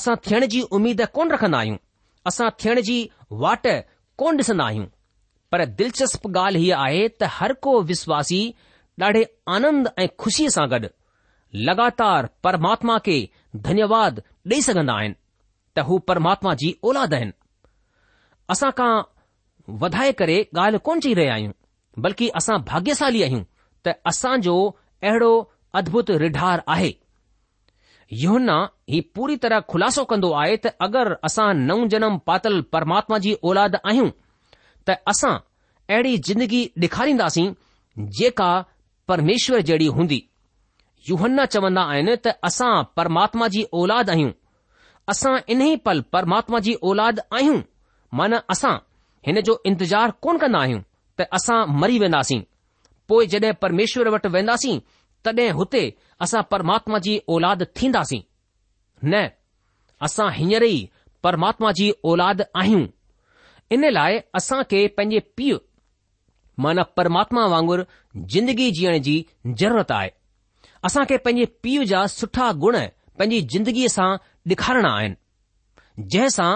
असां 0.00 0.16
थियण 0.28 0.46
जी 0.56 0.60
उमीद 0.80 1.04
कोन 1.18 1.32
रखन्दा 1.36 1.58
आहियूं 1.64 1.80
असां 2.32 2.50
थियण 2.64 2.80
जी 2.90 2.98
वाट 3.46 3.66
कोन 4.20 4.36
ॾिसंदा 4.40 4.64
आहियूं 4.64 4.84
पर 5.52 5.64
दिलचस्प 5.76 6.26
ॻाल्हि 6.36 6.62
हीअ 6.62 6.76
आहे 6.78 7.06
त 7.20 7.28
हर 7.36 7.52
को 7.66 7.70
विश्वासी 7.90 8.40
ॾाढे 9.00 9.22
आनंद 9.58 9.88
ऐं 10.02 10.06
खुशीअ 10.24 10.48
सां 10.56 10.66
गॾु 10.72 10.90
लगातार 11.68 12.28
परमात्मा 12.46 12.98
खे 13.06 13.14
धन्यवाद 13.68 14.20
ॾेई 14.52 14.60
सघन्दा 14.68 14.96
आहिनि 15.00 15.14
त 15.76 15.86
हू 15.90 15.98
परमात्मा 16.10 16.54
जी 16.62 16.72
औलाद 16.90 17.14
आहिनि 17.20 17.32
असांखां 18.56 18.90
वधाए 19.84 20.12
करे 20.22 20.38
ॻाल्हि 20.56 20.82
कोन 20.88 21.00
चई 21.06 21.14
रहिया 21.20 21.34
आहियूं 21.34 21.58
बल्कि 22.08 22.28
असां 22.42 22.60
भाग्यशाली 22.72 23.22
आहियूं 23.28 23.42
त 23.86 23.96
असांजो 24.12 24.56
अहिड़ो 24.66 25.34
अदभुत 25.82 26.10
रिढार 26.24 26.62
आहे 26.76 26.92
युहन्न्न्न्न्ना 28.18 28.54
ही 28.90 29.00
पूरी 29.14 29.36
तरह 29.42 29.60
खुलासो 29.70 30.04
कंदो 30.10 30.30
आहे 30.42 30.56
त 30.64 30.70
अगरि 30.86 31.14
असां 31.26 31.50
नव 31.66 31.82
जनम 31.92 32.16
पातल 32.28 32.56
परमात्मा 32.74 33.18
जी 33.26 33.34
औलाद 33.50 33.76
आहियूं 33.90 34.08
त 34.88 34.94
असां 35.12 35.34
अहिड़ी 35.88 36.16
जिंदगी 36.28 36.62
डिखारींदासीं 36.84 37.46
जेका 38.18 38.48
परमेश्वर 39.08 39.60
जहिड़ी 39.70 39.86
हूंदी 39.98 40.20
युहन्ना 41.10 41.44
चवन्दा 41.54 41.82
आइन 41.92 42.14
त 42.24 42.34
असां 42.50 42.72
परमात्मा 42.96 43.48
जी 43.56 43.62
औलाद 43.82 44.10
आहियूं 44.16 44.32
असां 45.14 45.36
इन 45.54 45.60
ई 45.66 45.76
पल 45.86 46.00
परमात्मा 46.16 46.58
जी 46.66 46.74
औलाद 46.90 47.20
आहियूं 47.32 47.60
मान 48.18 48.34
असां 48.56 48.74
हिन 49.26 49.40
जो 49.50 49.60
इंतिजारु 49.72 50.12
कोन 50.24 50.38
कन्दा 50.46 50.58
आहियूं 50.66 50.80
त 51.18 51.28
असां 51.38 51.60
मरी 51.84 51.98
वेंदासीं 52.06 52.42
पोइ 53.08 53.26
जॾहिं 53.32 53.54
परमेश्वर 53.62 54.08
वटि 54.16 54.28
वेंदासीं 54.38 54.78
तॾहिं 55.26 55.50
हुते 55.58 55.82
असां 56.26 56.42
परमात्मा 56.52 56.98
जी 57.06 57.14
औलाद 57.36 57.62
थींदासीं 57.80 58.20
न 59.12 59.22
असां 60.06 60.28
हींअर 60.38 60.62
ई 60.66 60.76
परमात्मा 61.26 61.70
जी 61.78 61.90
औलाद 62.12 62.42
आहियूं 62.60 62.86
इन 63.76 63.84
लाइ 63.96 64.18
असां 64.40 64.62
खे 64.70 64.86
पंहिंजे 64.98 65.18
पीउ 65.38 65.58
माना 66.64 66.82
परमात्मा 66.98 67.44
वांगुरु 67.54 67.82
जिंदगी 68.34 68.70
जीअण 68.78 68.98
जी 69.08 69.16
ज़रूरत 69.62 69.92
आहे 69.98 70.10
असां 70.88 71.04
खे 71.12 71.16
पंहिंजे 71.26 71.44
पीउ 71.66 71.82
जा 71.92 72.06
सुठा 72.18 72.50
गुण 72.64 72.76
पंहिंजी 73.22 73.40
जिंदगीअ 73.54 73.88
सां 73.96 74.08
ॾेखारणा 74.52 74.90
आहिनि 75.00 76.08
जंहिंसां 76.14 76.50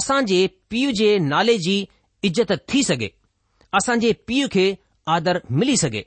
असां 0.00 0.20
जे 0.32 0.40
पीउ 0.74 0.90
जे 1.02 1.10
नाले 1.32 1.56
जी 1.66 1.76
इज़त 2.30 2.52
थी 2.72 2.82
सघे 2.90 3.08
असांजे 3.80 4.12
पीउ 4.30 4.46
खे 4.56 4.66
आदर 5.14 5.38
मिली 5.60 5.76
सघे 5.80 6.02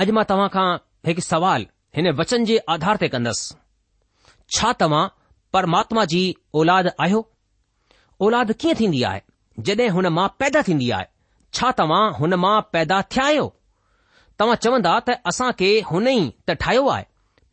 अॼु 0.00 0.12
मां 0.16 0.24
तव्हां 0.28 0.48
खां 0.52 0.66
हिकु 1.06 1.22
सवाल 1.28 1.64
हिन 1.96 2.06
वचन 2.20 2.44
जे 2.50 2.54
आधार 2.74 2.96
ते 3.00 3.08
कंदसि 3.14 3.56
छा 4.56 4.72
तव्हां 4.82 5.00
परमात्मा 5.56 6.04
जी 6.12 6.20
औलाद 6.60 6.86
आहियो 7.06 7.18
औलाद 8.28 8.52
कीअं 8.62 8.74
थींदी 8.78 9.02
आहे 9.10 9.20
जॾहिं 9.68 9.88
हुन 9.96 10.06
मां 10.18 10.28
पैदा 10.42 10.62
थींदी 10.68 10.88
आहे 10.98 11.08
छा 11.58 11.72
तव्हां 11.80 12.00
हुन 12.20 12.34
मां 12.44 12.54
पैदा 12.76 13.00
थिया 13.14 13.26
आहियो 13.26 13.44
तव्हां 14.42 14.56
चवंदा 14.68 14.94
त 15.10 15.18
असां 15.32 15.50
खे 15.60 15.68
हुन 15.90 16.08
ई 16.12 16.16
त 16.46 16.56
ठाहियो 16.64 16.86
आहे 16.94 17.04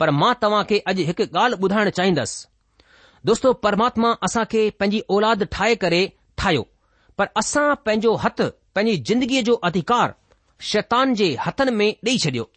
पर 0.04 0.12
मां 0.22 0.32
तव्हां 0.46 0.64
खे 0.72 0.80
अॼु 0.94 1.08
हिकु 1.10 1.28
ॻाल्हि 1.44 1.62
ॿुधाइणु 1.68 1.94
चाहींदुसि 1.98 3.26
दोस्तो 3.32 3.54
परमात्मा 3.68 4.14
असां 4.30 4.46
खे 4.56 4.64
पंहिंजी 4.80 5.04
औलाद 5.18 5.44
ठाहे 5.58 5.76
करे 5.86 6.02
ठाहियो 6.44 6.66
पर 7.20 7.36
असां 7.44 7.68
पंहिंजो 7.90 8.16
हथु 8.26 8.50
पंहिंजी 8.76 9.04
जिंदगीअ 9.12 9.44
जो 9.52 9.56
अधिकार 9.72 10.16
शैतान 10.68 11.14
जे 11.16 11.28
हथनि 11.46 11.72
में 11.72 11.90
ॾेई 12.06 12.18
छॾियो 12.20 12.48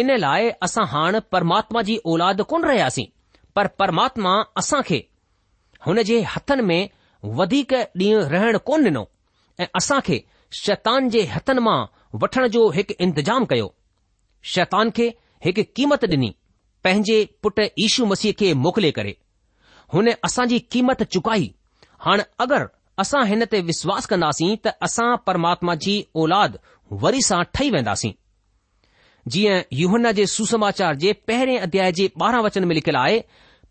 इन 0.00 0.16
लाइ 0.18 0.48
असां 0.62 0.86
हाणे 0.88 1.20
परमात्मा 1.32 1.82
जी 1.88 1.96
औलाद 2.14 2.42
कोन 2.50 2.64
रहियासीं 2.64 3.04
पर 3.56 3.66
परमात्मा 3.82 4.32
असां 4.60 4.80
खे 4.88 5.02
हुन 5.86 6.02
जे 6.10 6.20
हथनि 6.36 6.62
में 6.70 6.88
वधीक 7.40 7.72
ॾींहुं 8.00 8.24
रहणु 8.34 8.58
कोन 8.68 8.84
ॾिनो 8.84 9.04
ऐं 9.60 9.66
असां 9.80 10.00
खे 10.06 10.22
शैतान 10.64 11.08
जे 11.14 11.22
हथनि 11.34 11.60
मां 11.68 11.78
वठण 12.22 12.46
जो 12.56 12.68
हिकु 12.76 12.94
इंतजामु 13.06 13.46
कयो 13.50 13.74
शैतान 14.54 14.90
खे 14.96 15.06
हिकु 15.44 15.62
क़ीमत 15.76 16.04
ॾिनी 16.14 16.34
पंहिंजे 16.84 17.18
पुटु 17.42 17.62
ईशू 17.86 18.06
मसीह 18.12 18.32
खे 18.40 18.52
मोकिले 18.66 18.90
करे 18.98 19.16
हुन 19.94 20.08
असांजी 20.30 20.58
क़ीमत 20.72 21.02
चुकाई 21.16 21.52
हाणे 22.04 22.22
अगरि 22.44 22.66
असां 23.02 23.24
हिन 23.26 23.44
ते 23.50 23.60
विश्वास 23.70 24.06
कंदासीं 24.10 24.56
त 24.64 24.72
असां 24.88 25.10
परमात्मा 25.26 25.74
जी 25.84 25.94
औलाद 26.22 26.58
वरी 26.92 27.20
सां 27.22 27.42
ठही 27.54 27.70
वेंदासीं 27.70 28.12
जीअं 29.32 29.60
युवन 29.78 30.10
जे 30.18 30.26
सुसमाचार 30.36 30.94
जे 31.02 31.12
पहिरें 31.28 31.58
अध्याय 31.58 31.92
जे 31.92 32.08
ॿारहं 32.22 32.42
वचन 32.44 32.64
में 32.68 32.74
लिखियलु 32.74 32.98
आहे 32.98 33.20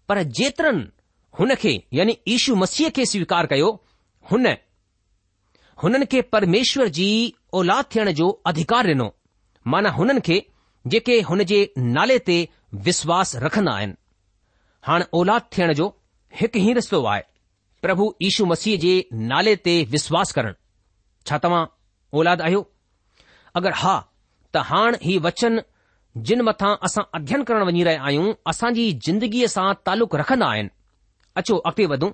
पर 0.09 0.21
जेतरन 0.39 0.85
हुन 1.39 1.53
खे 1.61 1.73
यानी 1.93 2.17
इशू 2.33 2.55
मसीह 2.55 2.89
खे 2.95 3.05
स्वीकार 3.05 3.45
कयो 3.53 3.71
हुन 4.31 4.47
हुननि 5.83 6.05
खे 6.11 6.21
परमेश्वर 6.33 6.87
जी 6.97 7.07
औलाद 7.57 7.85
थियण 7.95 8.11
जो 8.19 8.29
अधिकार 8.51 8.87
ॾिनो 8.93 9.09
माना 9.73 9.89
हुननि 9.97 10.21
खे 10.27 10.37
जेके 10.93 11.19
हुन 11.29 11.43
जे 11.51 11.59
नाले 11.97 12.17
ते 12.29 12.37
विश्वास 12.87 13.35
रखंदा 13.43 13.71
आहिनि 13.77 13.93
हाणे 14.87 15.05
औलाद 15.19 15.41
थियण 15.57 15.73
जो 15.81 15.87
हिकु 16.39 16.59
ई 16.69 16.73
रस्तो 16.77 17.03
आहे 17.13 17.21
प्रभु 17.81 18.13
यीशु 18.21 18.45
मसीह 18.53 18.77
जे 18.85 18.93
नाले 19.33 19.55
ते 19.67 19.75
विश्वास 19.93 20.31
करणु 20.39 20.53
छा 21.29 21.37
तव्हां 21.43 21.63
औलाद 22.19 22.41
आहियो 22.47 22.63
अगरि 23.57 23.71
हा 23.83 23.95
त 24.53 24.61
हाणे 24.69 24.97
ही 25.07 25.13
वचन 25.25 25.53
जिन 26.27 26.39
मथां 26.47 26.73
असां 26.87 27.03
अध्यन 27.19 27.41
करणु 27.47 27.65
वञी 27.69 27.83
रहिया 27.87 28.01
आहियूं 28.07 28.29
असांजी 28.51 28.85
जिंदगीअ 29.05 29.47
सां 29.55 29.69
तालुक 29.85 30.11
रखन्दा 30.21 30.47
आहिनि 30.55 30.69
अचो 31.41 31.55
अॻिते 31.69 31.85
वधूं 31.93 32.09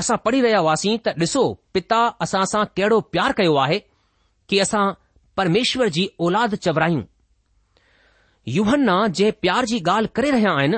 असां 0.00 0.16
पढ़ी 0.24 0.40
रहिया 0.44 0.60
हुआसीं 0.64 0.96
त 1.04 1.14
ॾिसो 1.22 1.42
पिता 1.74 2.00
असां 2.26 2.42
सां 2.52 2.62
कडो 2.78 2.98
प्यार 3.12 3.32
कयो 3.42 3.54
आहे 3.64 3.78
कि 4.48 4.58
असां 4.66 4.84
परमेश्वर 5.38 5.88
जी 5.98 6.06
ओलाद 6.26 6.54
चवरायूं 6.66 7.02
युवना 8.58 8.96
जंहिं 9.18 9.32
प्यार 9.44 9.64
जी 9.70 9.78
ॻाल्हि 9.90 10.10
करे 10.16 10.30
रहिया 10.36 10.54
आइन 10.62 10.74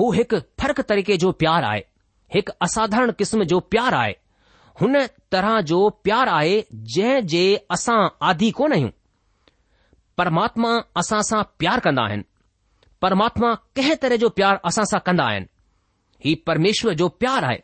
हू 0.00 0.10
फर्क 0.62 0.80
तरीक़े 0.92 1.16
जो 1.24 1.30
प्यार 1.44 1.68
आहे 1.72 1.82
हिकु 2.34 2.52
असाधारण 2.66 3.10
क़िस्म 3.20 3.42
जो 3.54 3.58
प्यार 3.74 3.94
आहे 4.02 4.12
हुन 4.80 4.96
तरह 5.34 5.60
जो 5.72 5.78
प्यार 6.06 6.28
आहे 6.38 6.60
जंहिं 6.96 7.26
जे 7.34 7.44
असां 7.76 8.00
आदी 8.32 8.50
कोन 8.60 8.72
आहियूं 8.78 8.94
પરમાત્મા 10.18 10.76
اساસા 11.06 11.42
પ્યાર 11.60 11.80
કરના 11.84 12.08
હે 12.12 12.18
પરમાત્મા 13.04 13.54
કેહ 13.76 13.88
તરે 14.02 14.16
જો 14.24 14.28
પ્યાર 14.38 14.56
اساસા 14.76 15.00
કરના 15.06 15.26
આયન 15.30 15.46
હી 16.24 16.34
પરમેશ્વર 16.46 16.92
જો 17.00 17.06
પ્યાર 17.20 17.42
આય 17.48 17.62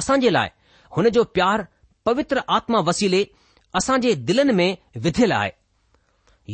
આસાજે 0.00 0.30
લાય 0.36 0.52
હને 0.96 1.10
જો 1.16 1.24
પ્યાર 1.38 1.60
પવિત્ર 2.06 2.38
આત્મા 2.54 2.82
વસીલે 2.88 3.20
આસાજે 3.76 4.10
દિલન 4.28 4.50
મે 4.60 4.66
વિધલે 5.06 5.34
આય 5.40 5.54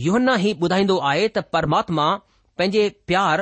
યોહના 0.05 0.39
હી 0.45 0.55
બદાઈંદો 0.63 0.97
આયે 1.11 1.29
ત 1.37 1.45
પરમાત્મા 1.57 2.11
પેજે 2.61 2.83
પ્યાર 3.09 3.41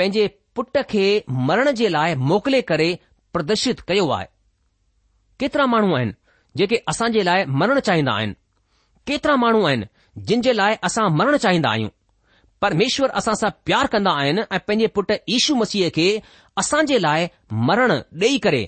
પેજે 0.00 0.22
પુટખે 0.54 1.04
મરણ 1.46 1.72
જે 1.82 1.88
લાય 1.96 2.14
મોકલે 2.32 2.60
કરે 2.70 2.88
પ્રદશિત 3.32 3.84
કયો 3.88 4.08
આય 4.16 4.28
કિતરા 5.42 5.68
માણો 5.74 5.94
આયન 5.98 6.12
કે 6.70 6.76
આસાજે 6.90 7.20
લાય 7.28 7.48
મરણ 7.58 7.82
ચાહીંદા 7.90 8.16
આયન 8.18 8.32
કિતરા 9.08 9.38
માણો 9.44 9.62
આયન 9.68 9.84
जिन 10.26 10.40
जे 10.42 10.52
लाइ 10.56 10.74
असां 10.84 11.08
मरणु 11.16 11.36
चाहींदा 11.44 11.70
आहियूं 11.70 11.88
परमेश्वर 12.62 13.10
असां 13.20 13.34
सां 13.40 13.48
प्यार 13.66 13.86
कंदा 13.94 14.12
आहिनि 14.20 14.42
ऐं 14.50 14.58
पंहिंजे 14.68 14.86
पुटु 14.98 15.14
ईशू 15.36 15.54
मसीह 15.58 15.88
खे 15.96 16.06
असां 16.62 16.80
जे 16.90 17.00
लाइ 17.02 17.26
मरण 17.68 17.92
ॾेई 18.22 18.38
करे 18.46 18.64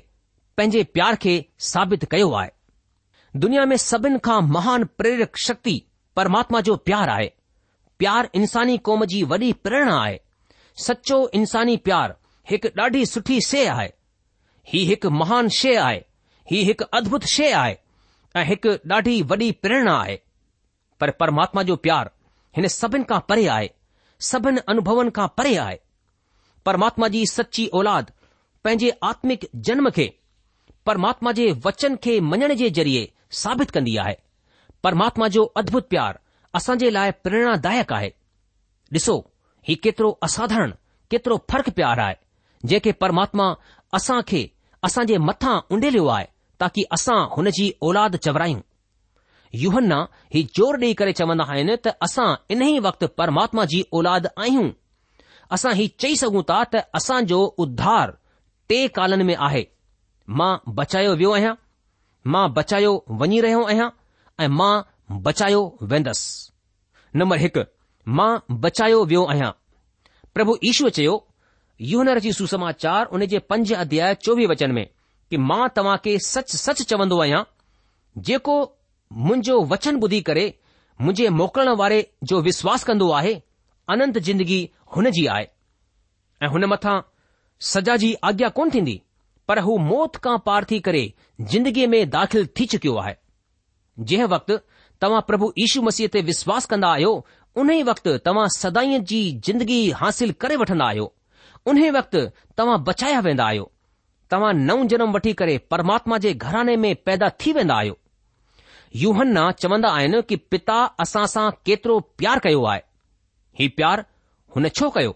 पंहिंजे 0.56 0.82
प्यार 0.98 1.14
खे 1.22 1.34
साबित 1.72 2.04
कयो 2.10 2.30
आहे 2.42 3.38
दुनिया 3.44 3.64
में 3.72 3.76
सभिनि 3.86 4.18
खां 4.28 4.40
महान 4.56 4.84
प्रेरक 5.00 5.38
शक्ति 5.46 5.74
परमात्मा 6.16 6.60
जो 6.68 6.76
प्यार 6.90 7.08
आहे 7.16 7.28
प्यार 8.02 8.28
इंसानी 8.42 8.76
क़ौम 8.84 9.04
जी 9.12 9.22
वॾी 9.32 9.52
प्रेरणा 9.66 10.00
आहे 10.02 10.18
सचो 10.86 11.16
इंसानी 11.40 11.76
प्यार 11.88 12.14
हिकु 12.50 12.68
ॾाढी 12.82 13.04
सुठी 13.14 13.40
शइ 13.48 13.64
आहे 13.74 13.88
ही 14.72 14.78
हिकु 14.92 15.10
महान 15.20 15.48
शइ 15.58 15.74
आहे 15.86 16.00
ही 16.50 16.62
हिकु 16.70 16.84
अद्भुत 17.00 17.24
शइ 17.34 17.50
आहे 17.62 17.74
ऐं 18.40 18.44
हिकु 18.52 18.74
ॾाढी 18.94 19.20
वॾी 19.30 19.50
प्रेरणा 19.64 19.94
आहे 20.00 20.16
परमात्मा 21.00 21.62
जो 21.68 21.76
प्यार 21.86 22.10
हिन 22.56 22.66
सभिनि 22.74 23.04
खां 23.10 23.18
परे 23.28 23.46
आहे 23.56 23.68
सभिनि 24.30 24.60
अनुभवनि 24.72 25.10
खां 25.18 25.26
परे 25.38 25.54
आहे 25.64 25.76
परमात्मा 26.66 27.08
जी 27.14 27.24
सची 27.32 27.66
औलाद 27.80 28.10
पंहिंजे 28.64 28.90
आत्मिक 29.10 29.46
जनम 29.68 29.88
खे 29.96 30.08
परमात्मा 30.86 31.32
जे 31.38 31.50
वचन 31.66 31.96
खे 32.04 32.18
मञण 32.30 32.54
जे 32.62 32.70
ज़रिए 32.78 33.08
साबित 33.42 33.70
कन्दी 33.74 33.96
आहे 34.04 34.14
परमात्मा 34.84 35.28
जो 35.36 35.44
अद्भुत 35.62 35.88
प्यार 35.88 36.18
प्यारु 36.54 36.76
जे 36.82 36.90
लाइ 36.98 37.10
प्रेरणादायक 37.26 37.62
दायक 37.86 37.92
आहे 38.00 38.10
ॾिसो 38.94 39.14
ही 39.68 39.74
केतिरो 39.86 40.08
असाधारण 40.26 40.70
केतिरो 41.10 41.36
फ़र्क़ु 41.50 41.72
प्यार 41.76 41.98
आहे 42.06 42.14
जेके 42.70 42.92
परमात्मा 43.02 43.44
असां 44.00 44.20
खे 44.30 44.40
जे 45.10 45.18
मथां 45.28 45.54
उंडेलियो 45.76 46.06
आहे 46.16 46.26
ताकी 46.60 46.82
असां 46.96 47.20
हुन 47.36 47.50
जी 47.58 47.68
औलाद 47.90 48.16
चवरायूं 48.26 48.60
यूहना 49.54 50.06
ही 50.34 50.42
ज़ोर 50.56 50.76
ॾेई 50.80 50.94
करे 50.98 51.12
चवंदा 51.20 51.44
आहिनि 51.52 51.74
त 51.84 51.92
असां 52.06 52.28
इन 52.54 52.62
ई 52.66 52.78
वक़्तु 52.86 53.06
परमात्मा 53.20 53.64
जी 53.72 53.80
औलाद 54.00 54.26
आहियूं 54.44 54.66
असां 55.56 55.72
ही 55.80 55.86
चई 56.02 56.16
सघूं 56.22 56.42
था 56.50 56.58
त 56.74 56.82
असांजो 56.98 57.40
उद्धार 57.64 58.12
टे 58.72 58.78
कालनि 58.98 59.24
में 59.30 59.34
आहे 59.48 59.64
मां 60.40 60.52
बचायो 60.78 61.14
वियो 61.22 61.32
आहियां 61.38 61.54
मां 62.34 62.44
बचायो 62.60 62.92
वञी 63.22 63.40
रहियो 63.46 63.64
आहियां 63.72 63.88
ऐं 64.44 64.48
मां 64.60 64.72
बचायो 65.26 65.62
वेंदसि 65.92 67.18
नम्बर 67.18 67.38
हिकु 67.46 67.62
मां 68.20 68.30
बचायो 68.66 68.98
वियो 69.12 69.24
आहियां 69.34 69.52
प्रभु 70.34 70.52
ईश्वर 70.70 70.90
चयो 70.98 71.14
युवनर 71.90 72.18
जी 72.26 72.32
सुसमाचार 72.38 73.06
उन 73.16 73.26
जे 73.32 73.38
पंज 73.50 73.72
अध्याय 73.82 74.14
चोवीह 74.24 74.48
वचन 74.52 74.70
में 74.78 74.84
कि 75.30 75.36
मां 75.50 75.62
तव्हां 75.76 75.96
खे 76.04 76.18
सच 76.28 76.56
सच 76.62 76.82
चवंदो 76.92 77.18
आहियां 77.24 77.42
जेको 78.30 78.56
मुंहिंजो 79.18 79.54
वचन 79.70 79.96
ॿुधी 80.02 80.20
करे 80.26 80.44
मुंहिंजे 81.00 81.28
मोकिलण 81.38 81.68
वारे 81.78 82.00
जो 82.30 82.40
विश्वास 82.42 82.84
कंदो 82.84 83.10
आहे 83.12 83.32
अनंत 83.92 84.18
जिंदगी 84.26 84.58
हुन 84.96 85.10
जी 85.16 85.24
आहे 85.36 85.46
ऐं 86.42 86.48
हुन 86.50 86.64
मथां 86.72 87.00
सजा 87.72 87.96
जी 88.02 88.12
आज्ञा 88.28 88.48
कोन 88.58 88.70
थींदी 88.74 89.00
पर 89.48 89.58
हू 89.68 89.76
मौत 89.90 90.16
खां 90.24 90.36
पार 90.46 90.64
थी 90.70 90.78
करे 90.88 91.02
जिंदगीअ 91.52 91.88
में 91.94 91.98
दाख़िल 92.10 92.46
थी 92.60 92.66
चुकियो 92.74 92.94
आहे 93.02 93.14
जंहिं 94.10 94.26
वक़्तु 94.34 94.56
तव्हां 95.02 95.20
प्रभु 95.30 95.52
यीशू 95.58 95.82
मसीह 95.88 96.08
ते 96.18 96.22
विश्वास 96.30 96.66
कंदा 96.74 96.90
आहियो 96.98 97.12
उन 97.62 97.70
ई 97.70 97.82
वक़्तु 97.90 98.16
तव्हां 98.30 98.46
सदाईअ 98.58 99.00
जी 99.12 99.20
जिंदगी 99.48 99.80
हासिल 100.02 100.32
करे 100.46 100.56
वठंदा 100.62 100.84
आहियो 100.94 101.12
उन्हे 101.72 101.90
वक़्तु 101.98 102.22
तव्हां 102.62 102.82
बचाया 102.92 103.20
वेंदा 103.30 103.46
आहियो 103.46 103.70
तव्हां 104.30 104.52
नओं 104.68 104.86
जनम 104.94 105.12
वठी 105.18 105.32
करे 105.42 105.58
परमात्मा 105.74 106.18
जे 106.28 106.34
घराने 106.34 106.76
में 106.86 106.94
पैदा 107.10 107.30
थी 107.44 107.52
वेंदा 107.58 107.74
आहियो 107.84 107.99
यूहन्ना 108.98 109.42
चवंदा 109.62 109.88
आहिनि 109.96 110.20
कि 110.28 110.36
पिता 110.52 110.78
असां 111.04 111.24
सां 111.32 111.50
केतिरो 111.66 111.98
प्यारु 112.20 112.40
कयो 112.46 112.62
आहे 112.70 112.80
हीउ 113.58 113.70
प्यारु 113.76 114.02
हुन 114.56 114.68
छो 114.78 114.88
कयो 114.96 115.12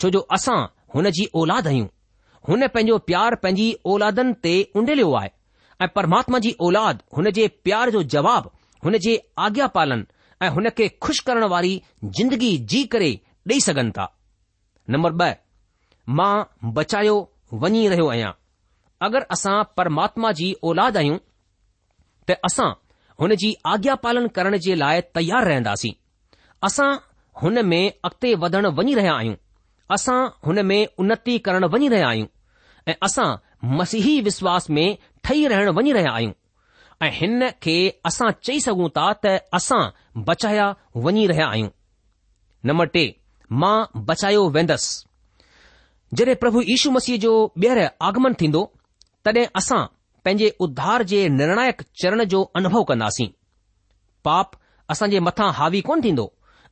छो 0.00 0.10
जो 0.16 0.20
असां 0.38 0.56
हुन 0.94 1.10
जी 1.18 1.24
औलाद 1.42 1.66
आहियूं 1.70 1.86
हुन 2.48 2.66
पंहिंजो 2.74 2.98
प्यारु 3.08 3.36
पंहिंजी 3.44 3.68
औलादनि 3.92 4.34
ते 4.44 4.54
उंडलियो 4.80 5.14
आहे 5.20 5.30
ऐं 5.84 5.88
परमात्मा 5.96 6.38
जी 6.46 6.52
औलाद 6.68 7.02
हुन 7.16 7.30
जे 7.38 7.46
प्यार 7.68 7.90
जो 7.96 8.02
जवाबु 8.16 8.52
हुन 8.84 8.98
जे 9.06 9.14
आज्ञा 9.48 9.66
पालन 9.78 10.04
ऐं 10.44 10.50
हुन 10.58 10.68
खे 10.78 10.88
खु़शि 11.06 11.24
करण 11.30 11.44
वारी 11.56 11.74
जिंदगी 12.20 12.56
जी 12.74 12.84
करे 12.96 13.12
ॾेई 13.50 13.60
सघनि 13.68 13.90
था 13.96 14.04
नम्बर 14.94 15.12
ब॒ 15.20 15.26
मां 16.20 16.70
बचायो 16.76 17.12
वञी 17.64 17.82
रहियो 17.88 18.06
आहियां 18.14 18.30
अगरि 19.08 19.24
असां 19.36 19.60
परमात्मा 19.80 20.32
जी 20.40 20.48
औलाद 20.70 20.96
आहियूं 21.02 21.18
त 22.30 22.36
असां 22.48 22.66
हुन 23.20 23.34
जी 23.42 23.52
आज्ञा 23.72 23.94
पालन 24.04 24.26
करण 24.36 24.56
जे 24.64 24.74
लाइ 24.82 25.00
तयारु 25.14 25.48
रहंदासीं 25.48 25.92
असां 26.66 26.88
हुन 27.42 27.64
में 27.66 27.78
अॻिते 28.04 28.34
वधण 28.42 28.66
वञी 28.78 28.94
रहिया 28.94 29.14
आहियूं 29.20 29.34
असां 29.94 30.16
हुन 30.46 30.64
में 30.70 30.78
उन्नति 31.04 31.38
करण 31.46 31.64
वञी 31.74 31.88
रहिया 31.94 32.08
आहियूं 32.08 32.26
ऐं 32.88 32.94
असां 33.08 33.28
मसीही 33.78 34.20
विश्वास 34.28 34.68
में 34.78 34.86
ठही 35.24 35.46
रहण 35.52 35.68
वञी 35.78 35.92
रहिया 35.92 36.12
आहियूं 36.14 36.32
ऐं 37.06 37.10
हिन 37.20 37.48
खे 37.62 37.76
असां 38.10 38.30
चई 38.42 38.60
सघूं 38.66 38.88
था 38.98 39.12
त 39.24 39.36
असां 39.60 39.82
बचाया 40.28 40.68
वञी 41.06 41.26
रहिया 41.32 41.48
आहियूं 41.56 41.68
नंबर 42.70 42.86
टे 42.96 43.04
मां 43.64 43.76
बचायो 44.10 44.48
वेंदसि 44.56 45.04
जॾहिं 46.18 46.34
प्रभु 46.44 46.62
यीशू 46.72 46.90
मसीह 46.98 47.18
जो 47.26 47.32
ॿीहर 47.64 47.78
आगमन 48.10 48.34
थींदो 48.40 48.62
तॾहिं 49.24 49.44
असां 49.62 49.84
पंहिंजे 50.26 50.46
उद्धार 50.60 51.02
जे 51.10 51.28
निर्णायक 51.28 51.82
चरण 52.02 52.22
जो 52.30 52.42
अनुभव 52.56 52.82
कंदासीं 52.84 53.26
पाप 54.24 54.52
असां 54.90 55.08
जे 55.10 55.18
मथां 55.26 55.50
हावी 55.58 55.80
कोन 55.88 56.00
थींदो 56.04 56.24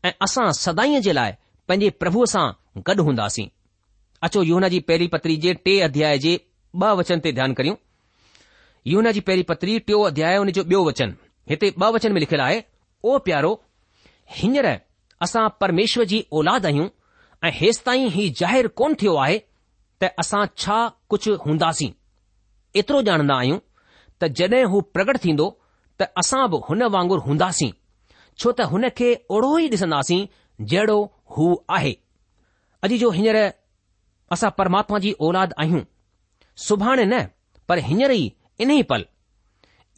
ऐं 0.09 0.13
असां 0.27 0.47
सदाईअ 0.63 1.01
जे 1.05 1.13
लाइ 1.13 1.33
पंहिंजे 1.69 1.91
प्रभुअ 2.01 2.25
सां 2.33 2.47
गॾु 2.89 3.05
हूंदासीं 3.11 3.47
अचो 4.29 4.43
यूहन 4.51 4.69
जी 4.75 4.81
पहिरीं 4.89 5.09
पत्री 5.15 5.37
जे 5.47 5.55
टे 5.67 5.79
अध्याय 5.87 6.19
जे 6.27 6.35
ॿ 6.81 6.99
वचन 7.01 7.19
ते 7.25 7.33
ध्यानु 7.39 7.55
करियूं 7.63 7.77
यूहन 8.93 9.11
जी 9.13 9.21
पहिरीं 9.33 9.45
पत्री 9.55 9.79
टियों 9.87 10.05
अध्याय 10.11 10.37
हुन 10.37 10.51
जो 10.59 10.63
ॿियो 10.75 10.83
वचन 10.89 11.15
हिते 11.51 11.71
ॿ 11.81 11.91
वचन 12.01 12.13
में 12.13 12.21
लिखियलु 12.21 12.43
आहे 12.49 12.61
ओ 13.11 13.17
प्यारो 13.29 13.53
हींअर 14.43 14.71
असां 15.27 15.49
परमेश्वर 15.63 16.11
जी 16.15 16.23
औलाद 16.41 16.67
आहियूं 16.73 16.89
ऐं 17.47 17.55
हेसि 17.65 17.83
ताईं 17.87 18.09
हीउ 18.21 18.35
ज़ाहिरु 18.43 18.69
कोन 18.83 18.95
थियो 19.03 19.15
आहे 19.27 19.39
त 20.03 20.13
असां 20.25 20.45
छा 20.65 20.87
कुझु 21.15 21.37
हूंदासीं 21.47 21.91
एतिरो 22.81 23.01
ॼाणंदा 23.07 23.35
आहियूं 23.39 23.59
त 24.21 24.25
जॾहिं 24.39 24.65
हू 24.71 24.81
प्रगट 24.95 25.17
थींदो 25.25 25.45
त 26.01 26.07
असां 26.21 26.47
बि 26.53 26.59
हुन 26.69 26.83
वांगुर 26.95 27.19
हूंदासीं 27.27 27.71
छो 28.43 28.53
त 28.53 28.69
हुन 28.73 28.89
खे 28.99 29.09
ओड़ो 29.37 29.51
ई 29.59 29.67
ॾिसंदासीं 29.77 30.25
जहिड़ो 30.73 30.97
हू 31.37 31.47
आहे 31.77 31.93
अॼु 32.85 32.97
जो 33.03 33.11
हींअर 33.19 33.39
असां 34.37 34.51
परमात्मा 34.59 34.99
जी 35.05 35.13
औलाद 35.29 35.53
आहियूं 35.65 35.83
सुभाणे 36.67 37.05
न 37.13 37.23
पर 37.69 37.79
हींअर 37.91 38.11
ई 38.17 38.25
इन 38.65 38.71
ई 38.79 38.83
पल 38.93 39.05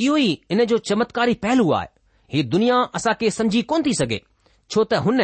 इहो 0.07 0.17
ई 0.29 0.31
इन 0.55 0.65
जो 0.75 0.79
चमत्कारी 0.91 1.35
पहलू 1.47 1.71
आहे 1.81 1.93
ही 2.35 2.43
दुनिया 2.55 2.77
असां 3.01 3.15
खे 3.21 3.31
समझी 3.39 3.63
कोन 3.73 3.83
थी 3.89 3.93
सघे 4.03 4.19
छो 4.75 4.85
त 4.93 5.03
हुन 5.09 5.21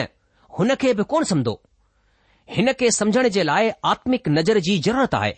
हुन 0.59 0.75
खे 0.85 0.93
बि 0.99 1.05
कोन 1.15 1.25
समझो 1.33 1.55
हिन 2.57 2.73
खे 2.81 2.91
समझण 3.01 3.29
जे 3.39 3.43
लाइ 3.51 3.71
आत्मिक 3.95 4.29
नज़र 4.39 4.59
जी 4.69 4.79
ज़रूरत 4.89 5.15
आहे 5.23 5.33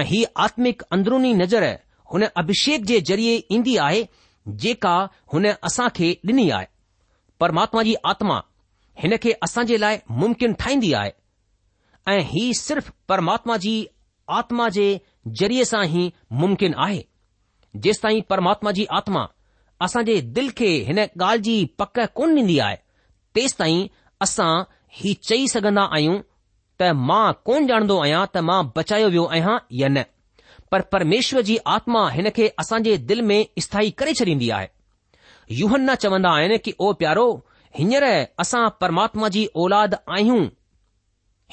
ऐं 0.00 0.24
आत्मिक 0.44 0.82
अंदरुनी 0.92 1.32
नज़र 1.34 1.64
हुन 2.12 2.22
अभिषेक 2.40 2.84
जे 2.86 3.00
जरिये 3.10 3.36
ईंदी 3.52 3.76
आहे 3.86 4.06
जेका 4.64 4.94
हुन 5.32 5.46
असां 5.70 5.88
खे 5.96 6.10
ॾिनी 6.28 6.48
आहे 6.58 6.66
परमात्मा 7.42 7.82
जी 7.88 7.94
आत्मा 8.12 8.38
हिन 9.02 9.16
खे 9.22 9.32
असांजे 9.46 9.78
लाइ 9.80 9.96
मुमकिन 10.20 10.52
ठाहींदी 10.62 10.92
आहे 11.00 11.10
ऐं 12.12 12.20
हीअ 12.30 12.52
सिर्फ़ 12.60 12.90
परमात्मा 13.08 13.56
जी 13.64 13.74
आत्मा 14.38 14.68
जे 14.76 14.86
ज़रिए 15.40 15.64
सां 15.72 15.84
ई 16.00 16.06
मुम्किन 16.42 16.74
आहे 16.86 17.02
जेसि 17.84 18.20
परमात्मा 18.32 18.70
जी 18.78 18.86
आत्मा 19.00 19.26
असांजे 19.86 20.20
दिलि 20.38 20.50
खे 20.60 20.70
हिन 20.88 20.98
ॻाल्हि 21.00 21.42
जी 21.48 21.58
पक 21.82 22.00
कोन 22.20 22.34
ॾींदी 22.38 22.58
आहे 22.68 22.76
तेसि 23.36 23.54
ताईं 23.58 23.86
असां 24.26 24.50
हीउ 25.02 25.14
चई 25.28 25.46
सघंदा 25.54 25.82
आहियूं 25.94 26.18
त 26.80 26.88
मां 27.10 27.26
कोन 27.48 27.64
ॼाणंदो 27.70 27.96
आहियां 28.02 28.22
त 28.32 28.42
मां 28.48 28.58
बचायो 28.76 29.06
वियो 29.14 29.24
आहियां 29.36 29.54
या 29.80 29.88
न 29.96 30.02
पर 30.72 30.80
परमेश्वर 30.94 31.42
जी 31.48 31.56
आत्मा 31.74 32.00
हिन 32.16 32.28
खे 32.36 32.48
असांजे 32.62 32.96
दिल 33.10 33.20
में 33.30 33.40
स्थाई 33.66 33.90
करे 34.00 34.12
छॾींदी 34.20 34.50
आहे 34.58 34.68
युहन 35.60 35.88
न 35.90 35.94
चवंदा 36.04 36.30
आहिनि 36.40 36.58
कि 36.64 36.72
ओ 36.86 36.92
प्यारो 37.02 37.26
हींअर 37.78 38.04
असां 38.44 38.62
परमात्मा 38.82 39.28
जी 39.36 39.42
औलाद 39.64 39.94
आहियूं 40.18 40.42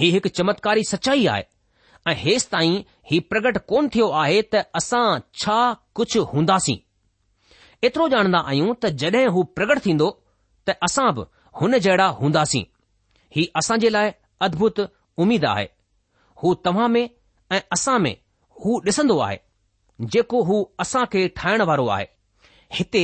ही 0.02 0.10
हिकु 0.16 0.30
चमत्कारी 0.40 0.84
सचाई 0.92 1.26
आहे 1.34 1.44
ऐं 2.10 2.16
हेसि 2.24 2.48
ताईं 2.52 2.76
ही 3.12 3.20
प्रगट 3.32 3.58
कोन 3.72 3.88
थियो 3.94 4.10
आहे 4.24 4.42
त 4.54 4.64
असां 4.82 5.06
छा 5.44 5.60
कुझु 6.00 6.22
हूंदासीं 6.34 6.78
एतिरो 7.88 8.08
ॼाणंदा 8.18 8.40
आहियूं 8.52 8.74
त 8.84 8.92
जड॒हिं 9.04 9.30
हू 9.38 9.44
प्रगट 9.58 9.80
थींदो 9.86 10.10
त 10.68 10.76
असां 10.90 11.10
बि 11.18 11.26
हुन 11.62 11.78
जहिड़ा 11.88 12.08
हूंदासीं 12.20 12.64
हीउ 13.36 13.50
असांजे 13.62 13.90
लाइ 13.98 14.10
अद्भुत 14.50 14.78
उमीद 15.24 15.46
आहे 15.46 15.68
हू 16.44 16.54
तव्हां 16.66 16.88
में 16.90 17.04
ऐं 17.52 17.60
असां 17.74 17.98
में 18.00 18.16
हू 18.66 18.80
ॾिसंदो 18.88 19.18
आहे 19.26 19.38
जेको 20.16 20.42
हू 20.50 20.58
असां 20.84 21.04
खे 21.14 21.28
ठाहिण 21.36 21.62
वारो 21.70 21.88
आहे 21.96 22.06
हिते 22.78 23.04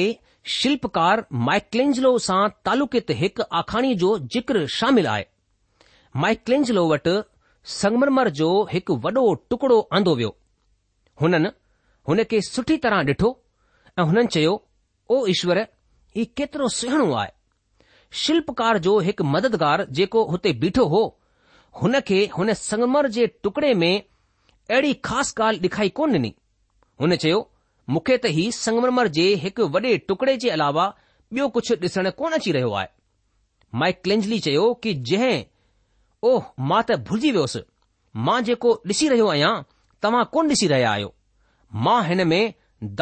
शिल्पकार 0.58 1.24
माइकलेंजिलो 1.50 2.12
सां 2.28 2.40
तालुकित 2.68 3.12
हिकु 3.22 3.44
आखाणी 3.62 3.94
जो 4.04 4.12
ज़िक्र 4.36 4.66
शामिल 4.76 5.08
आहे 5.14 5.26
माइकलेंजिलो 6.24 6.86
वटि 6.92 7.14
संगमरमर 7.76 8.30
जो 8.40 8.50
हिकु 8.72 8.96
वॾो 9.06 9.26
टुकड़ो 9.52 9.80
आंदो 9.98 10.16
वियो 10.22 10.32
हुननि 11.22 11.50
हुन 12.10 12.24
खे 12.32 12.42
सुठी 12.48 12.78
तरह 12.86 13.04
ॾिठो 13.14 13.30
ऐं 14.00 14.04
हुननि 14.12 14.28
चयो 14.36 14.54
ओ 15.16 15.26
ईश्वर 15.36 15.60
ई 15.62 16.24
केतिरो 16.38 16.68
सुहिणो 16.80 17.12
आहे 17.22 17.32
शिल्पकार 18.24 18.78
जो 18.88 18.98
हिकु 19.10 19.24
मददगार 19.36 19.86
जेको 20.00 20.24
हुते 20.32 20.54
बीठो 20.64 20.86
हो 20.96 21.04
हुन 21.82 22.00
खे 22.08 22.26
हुन 22.38 22.54
संगमर 22.54 23.08
जे 23.18 23.28
टुकड़े 23.44 23.74
में 23.82 23.92
अहिड़ी 24.02 24.94
ख़ासि 25.06 25.34
ॻाल्हि 25.44 25.60
ॾिखाई 25.68 25.90
कोन 26.00 26.12
ॾिनी 26.16 26.32
हुन 27.02 27.16
चयो 27.22 27.40
मूंखे 27.94 28.18
त 28.26 28.32
ही 28.38 28.44
संगमर 28.58 29.08
जे 29.18 29.28
हिकु 29.44 29.68
वॾे 29.76 29.96
टुकड़े 30.12 30.36
जे 30.44 30.50
अलावा 30.58 30.86
ॿियो 31.34 31.48
कुझु 31.56 31.76
ॾिसण 31.76 32.10
कोन 32.20 32.32
अची 32.40 32.52
रहियो 32.58 32.72
आहे 32.80 32.88
माइक 33.84 34.02
क्लेंजली 34.04 34.40
चयो 34.48 34.66
कि 34.84 34.94
जंहिं 35.12 35.34
ओह 36.34 36.52
मां 36.72 36.82
त 36.88 36.98
भुलिजी 37.10 37.32
वियोसि 37.38 37.62
मां 38.30 38.38
जेको 38.50 38.74
ॾिसी 38.92 39.08
रहियो 39.16 39.28
आहियां 39.36 39.54
तव्हां 40.08 40.24
कोन 40.36 40.50
ॾिसी 40.56 40.68
रहिया 40.76 40.92
आहियो 40.92 41.14
मां 41.88 41.98
हिन 42.12 42.26
में 42.28 42.54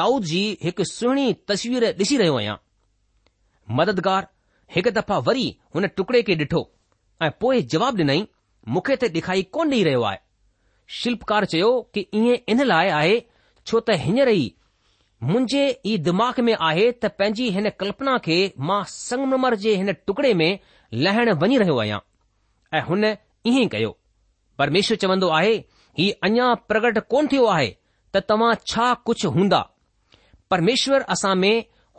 दाऊद 0.02 0.24
जी 0.34 0.42
हिकु 0.68 0.84
सुहिणी 0.94 1.28
तस्वीर 1.54 1.90
ॾिसी 2.06 2.18
रहियो 2.24 2.38
आहियां 2.44 2.58
मददगार 3.82 4.28
हिकु 4.78 4.92
दफ़ा 5.02 5.18
वरी 5.32 5.48
हुन 5.76 5.88
टुकड़े 6.00 6.24
खे 6.32 6.36
ॾिठो 6.46 6.68
ऐं 7.24 7.32
पोइ 7.46 7.62
जवाबु 7.76 8.04
ॾिनई 8.06 8.26
मूंखे 8.74 8.96
त 9.02 9.08
डिखाई 9.14 9.44
कोन 9.56 9.72
ॾेई 9.76 9.84
रहियो 9.86 10.02
आहे 10.04 10.18
शिल्पकार 10.98 11.46
चयो 11.54 11.70
कि 11.96 12.02
इहो 12.18 12.34
इन 12.54 12.64
लाइ 12.72 12.90
आहे 12.98 13.16
छो 13.68 13.80
त 13.80 13.96
हींअर 14.04 14.30
ई 14.34 14.44
मुंहिंजे 15.30 15.62
ई 15.92 15.98
दिमाग़ 16.10 16.42
में 16.50 16.54
आहे 16.68 16.84
त 16.98 17.06
पंहिंजी 17.22 17.48
हिन 17.56 17.70
कल्पना 17.84 18.18
खे 18.28 18.38
मां 18.70 18.78
संगमर 18.92 19.56
जे 19.64 19.74
हिन 19.80 19.94
टुकड़े 20.10 20.34
में 20.42 20.52
लहण 21.06 21.32
वञी 21.44 21.58
रहियो 21.64 21.78
आहियां 21.86 22.00
ऐं 22.78 22.82
हुन 22.90 23.06
इएं 23.54 23.68
कयो 23.76 23.92
परमेश्वर 24.64 24.98
चवंदो 25.06 25.30
आहे 25.40 25.56
ही 26.02 26.10
अञा 26.30 26.54
प्रगट 26.72 27.00
कोन 27.16 27.28
थियो 27.34 27.46
आहे 27.56 27.68
त 28.14 28.24
तव्हां 28.32 28.54
छा 28.74 28.88
कुझु 29.10 29.30
हूंदा 29.40 29.62
परमेश्वर 30.56 31.06
असां 31.18 31.36
में 31.46 31.54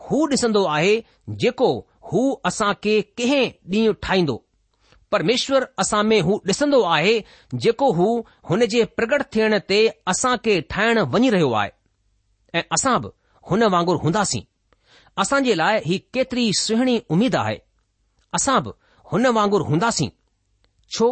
हू 0.07 0.23
ॾिसंदो 0.37 0.65
आहे 0.77 0.95
जेको 1.45 1.73
हू 2.13 2.25
असां 2.53 2.73
खे 2.87 3.01
कंहिं 3.19 3.45
ॾींहुं 3.75 3.99
ठाहींदो 4.09 4.37
परमेश्वर 5.13 5.65
असां 5.83 6.03
में 6.05 6.21
हू 6.27 6.35
ॾिसंदो 6.49 6.81
आहे 6.97 7.15
जेको 7.63 7.91
हू 7.93 8.07
हुन 8.51 8.65
जे 8.75 8.83
प्रगट 8.99 9.23
थियण 9.35 9.57
ते 9.71 9.79
असां 10.13 10.35
खे 10.45 10.61
ठाहिण 10.75 10.99
वञी 11.15 11.31
रहियो 11.35 11.51
आहे 11.61 11.73
ऐं 12.59 12.63
असां 12.77 12.95
बि 13.03 13.09
हुन 13.51 13.63
वांगुरु 13.75 13.99
हूंदासीं 14.05 14.41
असां 15.25 15.41
जे 15.49 15.57
लाइ 15.63 15.81
ही 15.87 15.99
केतिरी 16.17 16.45
सुहिणी 16.61 16.95
उमेद 17.17 17.37
आहे 17.41 17.57
असां 18.41 18.59
बि 18.65 18.71
हुन 19.13 19.27
वांगुरु 19.39 19.65
हूंदासीं 19.73 20.09
छो 20.99 21.09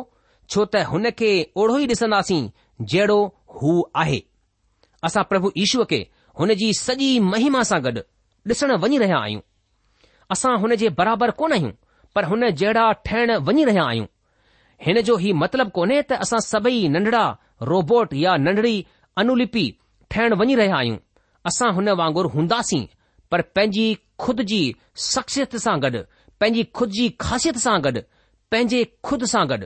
छो 0.54 0.64
त 0.74 0.84
हुन 0.90 1.10
खे 1.22 1.30
ओढ़ो 1.62 1.78
ई 1.78 1.86
ॾिसंदासीं 1.94 2.46
जहिड़ो 2.92 3.18
हू 3.58 3.72
आहे 4.04 4.20
असां 5.08 5.22
प्रभु 5.32 5.50
ईश्वर 5.64 5.84
खे 5.94 6.00
हुन 6.42 6.52
जी 6.60 6.70
सॼी 6.84 7.10
महिमा 7.32 7.62
सां 7.72 7.80
गॾु 7.88 8.00
ॾिसण 8.52 8.70
वञी 8.84 8.98
रहिया 9.04 9.18
आहियूं 9.24 9.40
असां 10.36 10.56
हुन 10.66 10.74
जे 10.84 10.88
बराबरि 11.02 11.32
कोन 11.42 11.52
आहियूं 11.58 11.74
पर 12.14 12.24
हुन 12.24 12.50
जहिड़ा 12.50 12.90
ठहिण 13.06 13.32
वञी 13.48 13.64
रहिया 13.64 13.84
आहियूं 13.84 14.06
हिन 14.86 15.00
जो 15.08 15.18
ई 15.26 15.32
मतिलबु 15.42 15.70
कोन्हे 15.78 16.00
त 16.10 16.18
असां 16.26 16.38
सभई 16.50 16.80
नंढड़ा 16.96 17.22
रोबोट 17.70 18.14
या 18.24 18.36
नंढड़ी 18.44 18.76
अनुलिपि 19.22 19.64
ठहिण 20.14 20.34
वञी 20.42 20.54
रहिया 20.60 20.76
आहियूं 20.82 20.96
असां 21.50 21.70
हुन 21.78 21.88
वांगुर 22.00 22.26
हूंदासीं 22.34 22.84
पर 23.32 23.42
पंहिंजी 23.56 23.86
खुद 24.24 24.40
जी 24.52 24.60
शख़्सियत 25.10 25.56
सां 25.64 25.76
गॾु 25.86 26.02
पंहिंजी 26.40 26.64
खुद 26.78 26.90
जी 26.98 27.08
ख़ासियत 27.24 27.58
सां 27.66 27.76
गॾु 27.88 28.00
पंहिंजे 28.52 28.84
खुद 29.08 29.24
सां 29.32 29.44
गॾु 29.54 29.64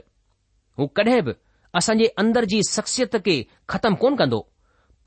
हू 0.81 0.87
कॾहिं 0.99 1.21
बि 1.29 1.33
असां 1.79 1.97
जे 2.01 2.07
अंदर 2.23 2.45
जी 2.55 2.61
शख़्सियत 2.71 3.17
खे 3.27 3.35
ख़तमु 3.75 4.01
कोन 4.05 4.15
कंदो 4.23 4.39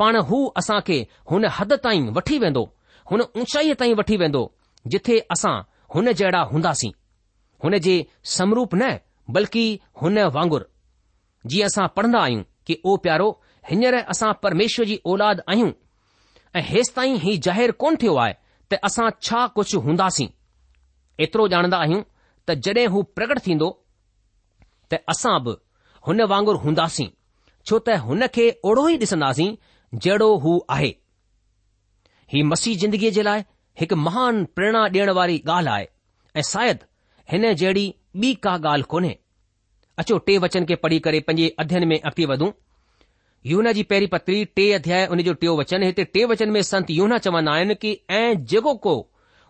पाण 0.02 0.16
हू 0.30 0.40
असां 0.62 0.80
खे 0.88 0.98
हुन 1.32 1.44
हद 1.58 1.72
ताईं 1.88 2.08
वठी 2.20 2.38
वेंदो 2.46 2.64
हुन 3.10 3.20
ऊचाईअ 3.44 3.74
ताईं 3.82 3.94
वठी 4.02 4.16
वेंदो 4.24 4.44
जिथे 4.94 5.18
असां 5.36 5.56
हुन 5.96 6.12
जहिड़ा 6.22 6.40
हूंदासीं 6.52 6.92
हुन 7.64 7.78
जे 7.86 7.96
समरूप 8.36 8.74
न 8.74 8.96
बल्कि 9.36 9.62
हुन 10.02 10.18
वांगुर 10.34 10.68
जीअं 11.52 11.66
असां 11.66 11.86
पढ़ंदा 11.96 12.18
आहियूं 12.20 12.42
कि 12.66 12.76
ओ 12.86 12.96
प्यारो 13.04 13.28
हींअर 13.70 13.94
असां 14.14 14.32
परमेश्वर 14.42 14.84
जी 14.90 14.96
औलाद 15.12 15.40
आहियूं 15.50 15.70
ऐं 16.58 16.62
हेसि 16.70 16.92
ताईं 16.96 17.16
ही 17.24 17.36
ज़ाहिरु 17.46 17.72
कोन 17.82 17.96
थियो 18.02 18.14
आहे 18.24 18.34
त 18.72 18.78
असां 18.88 19.08
छा 19.28 19.46
कुझु 19.56 19.78
हूंदासीं 19.86 20.28
एतिरो 21.26 21.46
ॼाणंदा 21.56 21.78
आहियूं 21.84 22.02
त 22.48 22.56
जॾहिं 22.64 22.86
हू 22.94 23.02
प्रगट 23.18 23.38
थींदो 23.46 23.70
त 24.92 25.00
असां 25.12 25.36
बि 25.44 25.52
हुन 26.06 26.20
वांगुरु 26.32 26.58
हूंदासीं 26.64 27.08
छो 27.70 27.78
त 27.86 27.98
हुन 28.06 28.26
खे 28.34 28.44
ओड़ो 28.70 28.88
ई 28.88 28.96
ॾिसंदासीं 29.04 29.54
जहिड़ो 30.04 30.30
हू 30.44 30.58
आहे 30.74 30.92
हीउ 32.34 32.46
मसीह 32.54 32.76
जिंदगीअ 32.84 33.12
जे 33.16 33.22
लाइ 33.30 33.40
हिकु 33.80 33.96
महान 34.06 34.44
प्रेरणा 34.56 34.84
ॾियण 34.98 35.10
वारी 35.20 35.38
ॻाल्हि 35.46 35.74
आहे 35.76 35.86
ऐं 36.40 36.48
शायदि 36.52 36.86
हिन 37.32 37.52
जहिड़ी 37.54 37.84
ॿी 38.20 38.34
का 38.42 38.50
ॻाल्हि 38.70 38.82
कोन्हे 38.90 39.16
अचो 39.98 40.18
टे 40.26 40.36
वचन 40.42 40.64
खे 40.66 40.74
पढ़ी 40.82 40.98
करे 41.06 41.20
पंहिंजे 41.28 41.48
अध्ययन 41.62 41.86
में 41.88 41.98
अॻिते 42.00 42.26
वधूं 42.32 42.50
यूना 43.46 43.72
जी 43.78 43.82
पहिरीं 43.92 44.08
पत्री 44.12 44.44
टे 44.56 44.66
अध्याय 44.72 45.04
हुन 45.06 45.22
जो 45.28 45.32
टियों 45.42 45.56
वचन 45.58 45.82
हिते 45.82 46.04
टे 46.16 46.24
वचन 46.32 46.50
में 46.56 46.60
संत 46.68 46.90
यूना 46.90 47.18
चवंदा 47.26 47.52
आहिनि 47.52 47.74
की 47.84 47.92
ऐं 48.18 48.44
जेको 48.52 48.74
को 48.86 48.94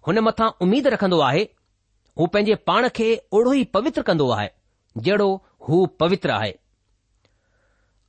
हुन 0.07 0.19
मथां 0.29 0.49
उमीद 0.67 0.87
रखंदो 0.95 1.21
आहे 1.29 1.43
हू 2.19 2.27
पंहिंजे 2.37 2.55
पाण 2.71 2.89
खे 2.99 3.09
ओड़ो 3.39 3.53
ई 3.55 3.65
पवित्र 3.77 4.03
कंदो 4.11 4.31
आहे 4.39 4.49
जहिड़ो 4.99 5.29
हू 5.69 5.85
पवित्र 6.05 6.31
आहे 6.41 6.51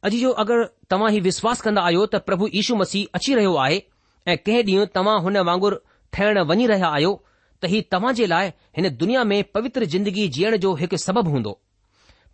अॼु 0.07 0.17
जो 0.23 0.31
अगरि 0.45 0.65
तव्हां 0.93 1.11
ई 1.15 1.19
विश्वास 1.29 1.61
कंदा 1.67 1.85
आहियो 1.91 2.05
त 2.15 2.23
प्रभु 2.31 2.49
यीशू 2.55 2.75
मसीह 2.83 3.19
अची 3.21 3.35
रहियो 3.41 3.55
आहे 3.67 3.81
ऐं 4.27 4.37
कंहिं 4.47 4.63
ॾींहुं 4.73 4.87
तव्हां 4.99 5.19
हुन 5.27 5.37
वांगुरु 5.51 5.81
ठहिण 6.19 6.41
वञी 6.53 6.67
रहिया 6.73 6.93
आहियो 6.99 7.13
त 7.61 7.65
ही 7.69 7.79
तव्हां 7.91 8.13
जे 8.17 8.25
लाइ 8.31 8.49
हिन 8.77 8.89
दुनिया 8.97 9.23
में 9.29 9.37
पवित्र 9.55 9.85
जिंदगी 9.93 10.27
जीअण 10.35 10.57
जो 10.65 10.73
हिकु 10.81 10.97
सबबु 11.03 11.29
हूंदो 11.35 11.53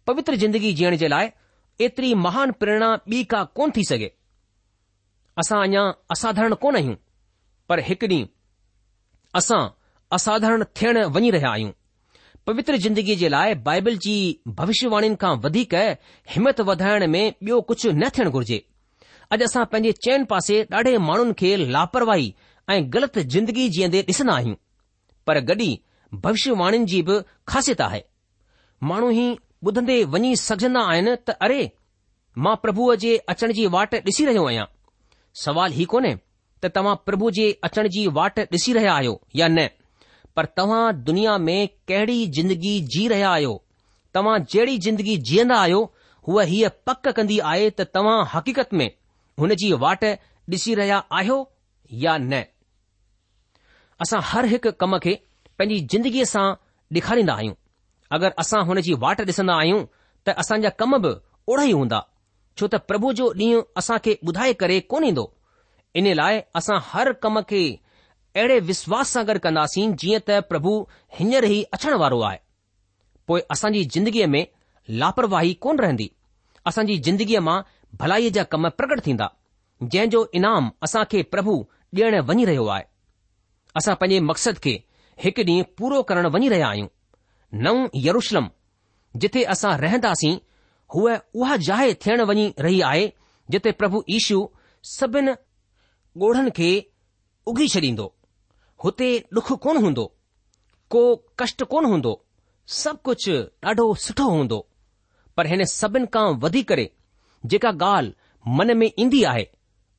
पवित्र 0.08 0.36
जिंदगी 0.44 0.72
जीअण 0.80 0.96
जे 1.04 1.08
लाइ 1.14 1.30
एतिरी 1.86 2.14
महान 2.24 2.52
प्रेरणा 2.64 2.90
ॿी 3.12 3.24
का 3.34 3.44
कोन 3.60 3.72
थी 3.78 3.84
सघे 3.90 4.10
असां 5.44 5.62
अञा 5.68 5.84
असाधारण 6.16 6.54
कोन 6.66 6.76
आहियूं 6.80 6.96
पर 7.70 7.80
हिकु 7.90 8.08
ॾींहुं 8.14 8.26
असां 9.42 9.62
असाधारण 10.18 10.64
थियण 10.76 10.98
वञी 11.16 11.30
रहिया 11.38 11.52
आहियूं 11.52 11.72
पवित्र 12.48 12.76
जिंदगी 12.86 13.16
जे 13.22 13.30
लाइ 13.32 13.54
बाइबल 13.68 13.98
जी 14.06 14.16
भविष्यवाणीनि 14.60 15.16
खां 15.22 15.34
वधीक 15.46 15.76
हिमत 16.34 16.60
वधाइण 16.72 17.06
में 17.16 17.24
ॿियो 17.30 17.62
कुझु 17.70 17.92
न 18.02 18.10
थियण 18.18 18.30
घुर्जे 18.38 18.60
अॼु 19.34 19.46
असां 19.50 19.64
पंहिंजे 19.74 19.92
चइनि 20.08 20.30
पासे 20.34 20.60
ॾाढे 20.80 20.98
माण्हुनि 21.10 21.38
खे 21.44 21.54
लापरवाही 21.78 22.30
ऐं 22.74 22.80
ग़लति 22.98 23.24
जिंदगी 23.36 23.70
जीअंदे 23.78 24.04
ॾिसंदा 24.16 24.36
आहियूं 24.42 24.60
पर 25.28 25.40
गॾी 25.50 25.70
भविष्यवाणियुनि 26.24 26.86
जी 26.92 27.02
बि 27.10 27.18
ख़ासियत 27.52 27.82
आहे 27.88 28.02
माण्हू 28.92 29.10
ई 29.22 29.26
ॿुधंदे 29.68 29.96
वञी 30.14 30.36
सघजंदा 30.44 30.82
आहिनि 30.94 31.14
त 31.28 31.36
अरे 31.48 31.62
मां 32.46 32.56
प्रभुअ 32.64 32.96
जे 33.04 33.16
अचण 33.34 33.52
जी 33.60 33.66
वाट 33.76 33.96
ॾिसी 34.00 34.26
रहियो 34.30 34.46
आहियां 34.52 34.66
सवाल 35.44 35.74
ई 35.82 35.86
कोन्हे 35.94 36.14
त 36.64 36.72
तव्हां 36.76 36.96
प्रभु 37.08 37.30
जे 37.40 37.46
अचण 37.70 37.88
जी 37.96 38.06
वाट 38.18 38.40
ॾिसी 38.46 38.74
रहिया 38.80 38.94
आहियो 38.94 39.16
या 39.42 39.48
न 39.56 39.66
पर 40.36 40.46
तव्हां 40.58 40.84
दुनिया 41.10 41.38
में 41.48 41.58
कहिड़ी 41.92 42.20
जिंदगी 42.38 42.76
जी 42.96 43.08
रहिया 43.16 43.32
आहियो 43.38 43.54
तव्हां 44.18 44.38
जहिड़ी 44.54 44.78
जिंदगी 44.86 45.18
जीअंदा 45.32 45.58
आहियो 45.66 45.84
हूअ 46.28 46.44
हीअ 46.54 46.70
पक 46.90 47.08
कंदी 47.20 47.40
आहे 47.52 47.70
त 47.82 47.88
तव्हां 47.98 48.18
हक़ीक़त 48.34 48.74
में 48.82 48.90
हुन 49.44 49.54
जी 49.64 49.72
वाट 49.86 50.04
ॾिसी 50.56 50.74
रहिया 50.82 51.04
आहियो 51.20 51.38
या 52.08 52.18
न 52.28 52.44
असां 54.04 54.20
हर 54.30 54.46
हिकु 54.52 54.72
कम 54.82 54.94
खे 55.04 55.12
पंहिंजी 55.60 55.80
जिंदगीअ 55.92 56.26
सां 56.34 56.46
ॾेखारींदा 56.96 57.34
आहियूं 57.42 57.54
अगरि 58.16 58.36
असां 58.44 58.60
हुन 58.70 58.82
जी 58.88 58.94
वाट 59.04 59.22
ॾिसंदा 59.30 59.54
आहियूं 59.60 59.80
त 60.30 60.34
असांजा 60.44 60.72
कम 60.82 60.96
बि 61.06 61.12
ई 61.68 61.76
हूंदा 61.80 62.00
छो 62.60 62.68
त 62.74 62.80
प्रभु 62.89 63.12
जो 63.20 63.28
ॾींहुं 63.44 63.62
असां 63.82 63.98
खे 64.08 64.16
ॿुधाए 64.30 64.54
करे 64.63 64.80
कोन 64.94 65.08
ईंदो 65.12 65.26
इन 66.02 66.10
लाइ 66.22 66.42
असां 66.62 66.80
हर 66.89 67.12
कम 67.26 67.39
खे 67.54 67.62
अहिड़े 68.42 68.60
विश्वास 68.72 69.13
सां 69.18 69.24
गॾु 69.32 69.42
कंदासीं 69.48 69.88
जीअं 70.04 70.24
त 70.32 70.38
प्रभु 70.52 70.74
हींअर 71.20 71.48
ई 71.56 71.62
अचण 71.78 71.98
वारो 72.04 72.20
आहे 72.32 72.39
पोइ 73.32 73.42
असांजी 73.56 73.82
ज़िंदगीअ 73.96 74.26
में 74.36 74.42
लापरवाही 75.04 75.54
कोन 75.66 75.78
रहंदी 75.86 76.10
असांजी 76.72 76.98
ज़िंदगीअ 77.10 77.42
मां 77.50 77.60
भलाईअ 78.04 78.34
जा 78.39 78.44
कम 78.56 78.70
प्रकट 78.82 79.06
थींदा 79.08 79.28
जंहिं 79.92 80.10
जो 80.18 80.28
ईनाम 80.42 80.72
असां 80.89 81.04
खे 81.16 81.22
प्रभु 81.36 81.58
ॾियण 82.00 82.20
वञी 82.32 82.46
रहियो 82.52 82.66
आहे 82.78 82.92
असां 83.78 83.94
पंहिंजे 84.02 84.20
मक़सद 84.30 84.58
खे 84.64 84.72
हिकु 85.24 85.44
ॾींहुं 85.52 85.64
पूरो 85.78 86.02
करण 86.10 86.26
वञी 86.36 86.50
रहिया 86.54 86.68
आहियूं 86.70 86.88
नओ 87.68 87.72
यरुशलम 88.08 88.48
जिथे 89.24 89.44
असां 89.54 89.72
रहंदासीं 89.84 90.34
हूअ 90.96 91.16
उहा 91.42 91.56
जाइ 91.68 91.94
थियण 92.06 92.22
वञी 92.32 92.46
रही 92.66 92.82
आहे 92.90 93.08
जिथे 93.56 93.72
प्रभु 93.80 94.04
ईशू 94.18 94.38
सभिनि 94.96 95.34
ॻोढ़नि 96.26 96.52
खे 96.60 96.70
उघी 97.54 97.68
छॾींदो 97.76 98.06
हुते 98.84 99.10
ॾुख 99.38 99.52
कोन 99.66 99.78
हूंदो 99.86 100.06
को 100.96 101.02
कष्ट 101.40 101.64
कोन 101.74 101.86
हूंदो 101.94 102.14
सभु 102.82 103.02
कुझु 103.10 103.40
ॾाढो 103.70 103.88
सुठो 104.06 104.30
हूंदो 104.36 104.60
पर 105.38 105.48
हिन 105.54 105.66
सभिनि 105.78 106.12
खां 106.14 106.28
वधी 106.46 106.64
करे 106.74 106.86
जेका 107.54 107.72
ॻाल्हि 107.90 108.56
मन 108.60 108.78
में 108.84 108.90
ईंदी 109.06 109.24
आहे 109.34 109.46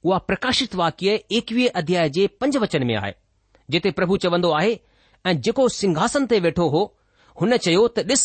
उहा 0.05 0.19
प्रकाशित 0.31 0.75
वाक्य 0.85 1.21
एकवीह 1.41 1.81
अध्याय 1.83 2.09
जे 2.19 2.27
पंज 2.41 2.57
वचन 2.67 2.87
में 2.93 2.97
आहे 3.03 3.13
जिते 3.70 3.90
प्रभु 3.98 4.16
चवंदो 4.24 4.50
आहे 4.59 4.79
ऐं 5.27 5.35
जेको 5.46 5.68
सिंघासन 5.74 6.27
ते 6.31 6.38
वेठो 6.46 6.68
हो 6.74 6.83
हुन 7.40 7.57
चयो 7.66 7.87
त 7.98 8.05
ॾिस 8.12 8.24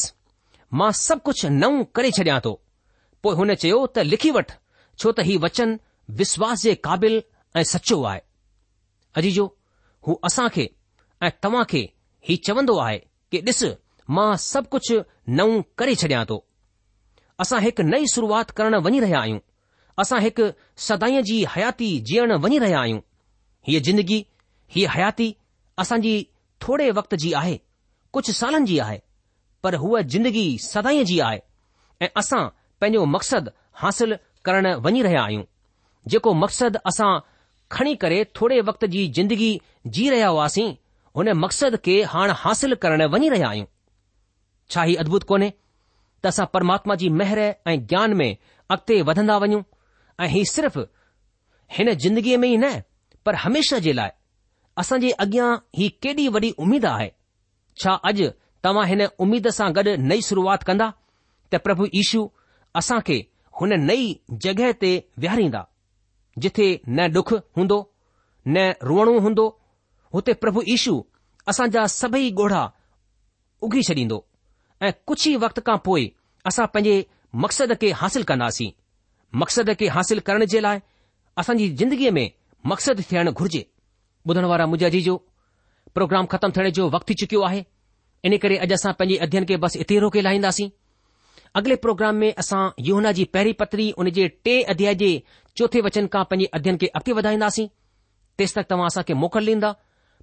मां 0.80 0.90
सभु 1.02 1.22
कुझु 1.30 1.50
नओं 1.62 1.78
करे 2.00 2.12
छॾियां 2.18 2.40
थो 2.48 2.52
पोइ 3.28 3.36
हुन 3.40 3.54
चयो 3.62 3.78
त 3.86 4.00
लिखी 4.12 4.32
वठ 4.38 4.52
छो 5.00 5.12
त 5.20 5.26
हीउ 5.30 5.40
वचन 5.46 5.72
विश्वास 6.22 6.64
जे 6.66 6.74
क़ाबिल 6.88 7.16
ऐं 7.56 7.64
सचो 7.74 8.02
आहे 8.10 8.22
अजीजो 9.22 9.46
हू 10.08 10.18
असां 10.30 10.48
खे 10.58 10.66
ऐं 11.28 11.32
तव्हां 11.44 11.64
खे 11.74 11.82
हीउ 12.30 12.38
चवंदो 12.50 12.78
आहे 12.88 12.98
कि 13.32 13.42
ॾिस 13.50 13.64
मां 14.18 14.30
सभु 14.50 14.70
कुझु 14.76 15.00
नओं 15.40 15.52
करे 15.80 15.96
छॾियां 16.04 16.26
थो 16.32 16.38
असां 17.46 17.62
हिकु 17.68 17.84
नई 17.94 18.06
शुरुआति 18.16 18.54
करणु 18.58 18.78
वञी 18.88 19.00
रहिया 19.06 19.20
आहियूं 19.26 19.40
असां 20.04 20.20
हिकु 20.28 20.46
सदाईअ 20.90 21.22
जी 21.32 21.38
हयाती 21.56 21.90
जीअण 22.12 22.32
वञी 22.48 22.58
रहिया 22.66 22.80
आहियूं 22.84 23.00
हीअ 23.70 23.80
जिंदगी 23.90 24.20
हीउ 24.76 24.88
हयाती 24.96 25.32
असांजी 25.82 26.16
थोरे 26.62 26.90
वक़्त 26.98 27.14
जी 27.22 27.32
आहे 27.40 27.56
कुझु 28.14 28.32
सालनि 28.40 28.66
जी 28.72 28.78
आहे 28.86 28.98
पर 29.64 29.76
हूअ 29.84 30.02
जिंदगी 30.16 30.44
सदाई 30.66 31.04
जी 31.12 31.20
आहे 31.28 31.40
ऐं 32.02 32.08
असां 32.22 32.42
पंहिंजो 32.82 33.06
मक़सदु 33.16 33.50
हासिल 33.84 34.16
करण 34.46 34.68
वञी 34.88 35.02
रहिया 35.08 35.22
आहियूं 35.30 35.44
जेको 36.14 36.34
मक़सदु 36.44 36.80
असां 36.92 37.10
खणी 37.78 37.96
करे 38.04 38.20
थोरे 38.40 38.60
वक़्त 38.70 38.86
जी 38.96 39.06
जिंदगी 39.18 39.50
जी 39.98 40.08
रहिया 40.16 40.28
हुआसीं 40.36 40.70
हुन 41.20 41.32
मक़सद 41.44 41.76
खे 41.88 41.98
हाणे 42.14 42.34
हासिल 42.44 42.74
करणु 42.86 43.10
वञी 43.16 43.30
रहिया 43.34 43.50
आहियूं 43.50 43.66
छा 44.74 44.84
ही 44.92 44.96
अद्भुत 45.04 45.24
कोन्हे 45.32 45.50
त 45.50 46.26
असां 46.34 46.46
परमात्मा 46.54 46.96
जी 47.02 47.10
महिर 47.22 47.40
ऐं 47.68 47.78
ज्ञान 47.94 48.14
में 48.22 48.30
अॻिते 48.74 49.02
वधंदा 49.12 49.38
वञूं 49.46 49.62
ऐं 50.24 50.30
ही 50.36 50.44
सिर्फ़ 50.56 50.80
हिन 51.78 51.94
जिंदगीअ 52.06 52.38
में 52.46 52.50
ई 52.54 52.58
न 52.66 52.76
पर 53.26 53.36
हमेशा 53.46 53.80
जे 53.88 53.94
लाइ 54.02 54.12
असां 54.82 54.98
जे 55.04 55.10
अॻियां 55.24 55.48
ही 55.78 55.88
केॾी 56.04 56.28
वॾी 56.34 56.50
उमेद 56.66 56.86
आहे 56.90 57.08
छा 57.84 57.94
अॼु 58.10 58.28
तव्हां 58.64 58.86
हिन 58.92 59.02
उमेद 59.26 59.48
सां 59.58 59.70
गॾु 59.78 59.96
नई 60.12 60.22
शुरुआति 60.28 60.66
कंदा 60.70 60.88
त 61.54 61.60
प्रभु 61.66 61.86
यीशू 61.94 62.20
असां 62.82 63.00
खे 63.08 63.18
हुन 63.62 63.74
नई 63.90 64.06
जॻहि 64.44 64.72
ते 64.84 64.92
विहारींदा 65.24 65.64
जिथे 66.44 66.68
न 66.98 67.08
डुख 67.18 67.34
हूंदो 67.58 67.80
न 68.54 68.58
रुअणो 68.90 69.14
हूंदो 69.26 69.46
हुते 70.14 70.34
प्रभु 70.44 70.62
यीशू 70.72 70.94
असां 71.54 71.68
जा 71.76 71.84
सभई 72.00 72.30
ॻोढ़ा 72.42 72.62
उघी 73.68 73.82
छॾींदो 73.88 74.20
ऐं 74.88 74.92
कुझु 75.10 75.26
ई 75.32 75.36
वक़्त 75.46 75.60
खां 75.70 75.78
पोइ 75.90 76.04
असां 76.52 76.66
पंहिंजे 76.74 76.96
मक़सद 77.44 77.72
खे 77.82 77.90
हासिल 78.04 78.24
कंदासीं 78.32 78.72
मक़सद 79.42 79.70
खे 79.80 79.88
हासिल 79.98 80.20
करण 80.28 80.44
जे 80.56 80.60
लाइ 80.68 80.78
असांजी 81.44 81.66
ज़िंदगीअ 81.82 82.12
में 82.20 82.28
मक़सदु 82.72 83.02
थियणु 83.12 83.32
घुर्जे 83.42 83.64
ॿुधण 84.28 84.46
वारा 84.52 84.66
मुझाजी 84.74 85.02
जो 85.08 85.16
प्रोग्राम 85.96 86.26
ख़तमु 86.32 86.52
थियण 86.58 86.70
जो 86.78 86.90
वक़्तु 86.90 87.10
थी 87.12 87.16
चुकियो 87.22 87.42
आहे 87.48 87.64
इन 88.30 88.38
करे 88.44 88.58
अॼु 88.66 88.74
असां 88.80 88.94
पैंजे 89.02 89.16
अध्ययन 89.26 89.46
खे 89.52 89.58
बसि 89.66 89.80
इते 89.86 90.00
रोके 90.04 90.22
लाहींदासीं 90.22 90.70
अगिले 91.60 91.76
प्रोग्राम 91.86 92.16
में 92.24 92.32
असां 92.44 92.62
योौहना 92.88 93.12
जी 93.20 93.24
पहिरीं 93.36 93.54
पतरी 93.62 93.90
हुन 93.98 94.10
जे 94.18 94.28
टे 94.48 94.62
अध्याय 94.76 94.96
जे 95.04 95.12
चोथे 95.58 95.82
वचन 95.88 96.08
कां 96.18 96.24
पैंजे 96.32 96.46
अध्ययन 96.60 96.78
खे 96.84 96.88
अॻिते 97.00 97.12
वधाईंदासीं 97.22 97.68
तेसि 98.42 98.60
तक 98.60 98.68
तव्हां 98.70 98.88
असां 98.94 99.14
मोकल 99.26 99.50
ॾींदा 99.56 99.72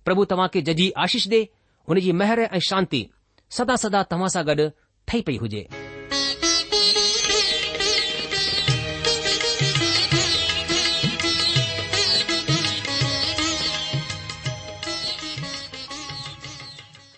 प्रभु 0.05 0.25
तव्हां 0.35 0.49
खे 0.55 0.63
जजी 0.71 0.91
आशीष 1.07 1.27
दे 1.35 1.43
हुनजी 1.89 2.13
मेहर 2.23 2.41
ऐं 2.53 2.59
शांती 2.69 3.07
सदा 3.59 3.77
सदा 3.87 4.03
तव्हां 4.13 4.29
सां 4.39 4.47
गॾु 4.53 4.71
ठही 5.09 5.21
पई 5.31 5.37
हुजे 5.47 5.67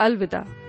अलविदा 0.00 0.67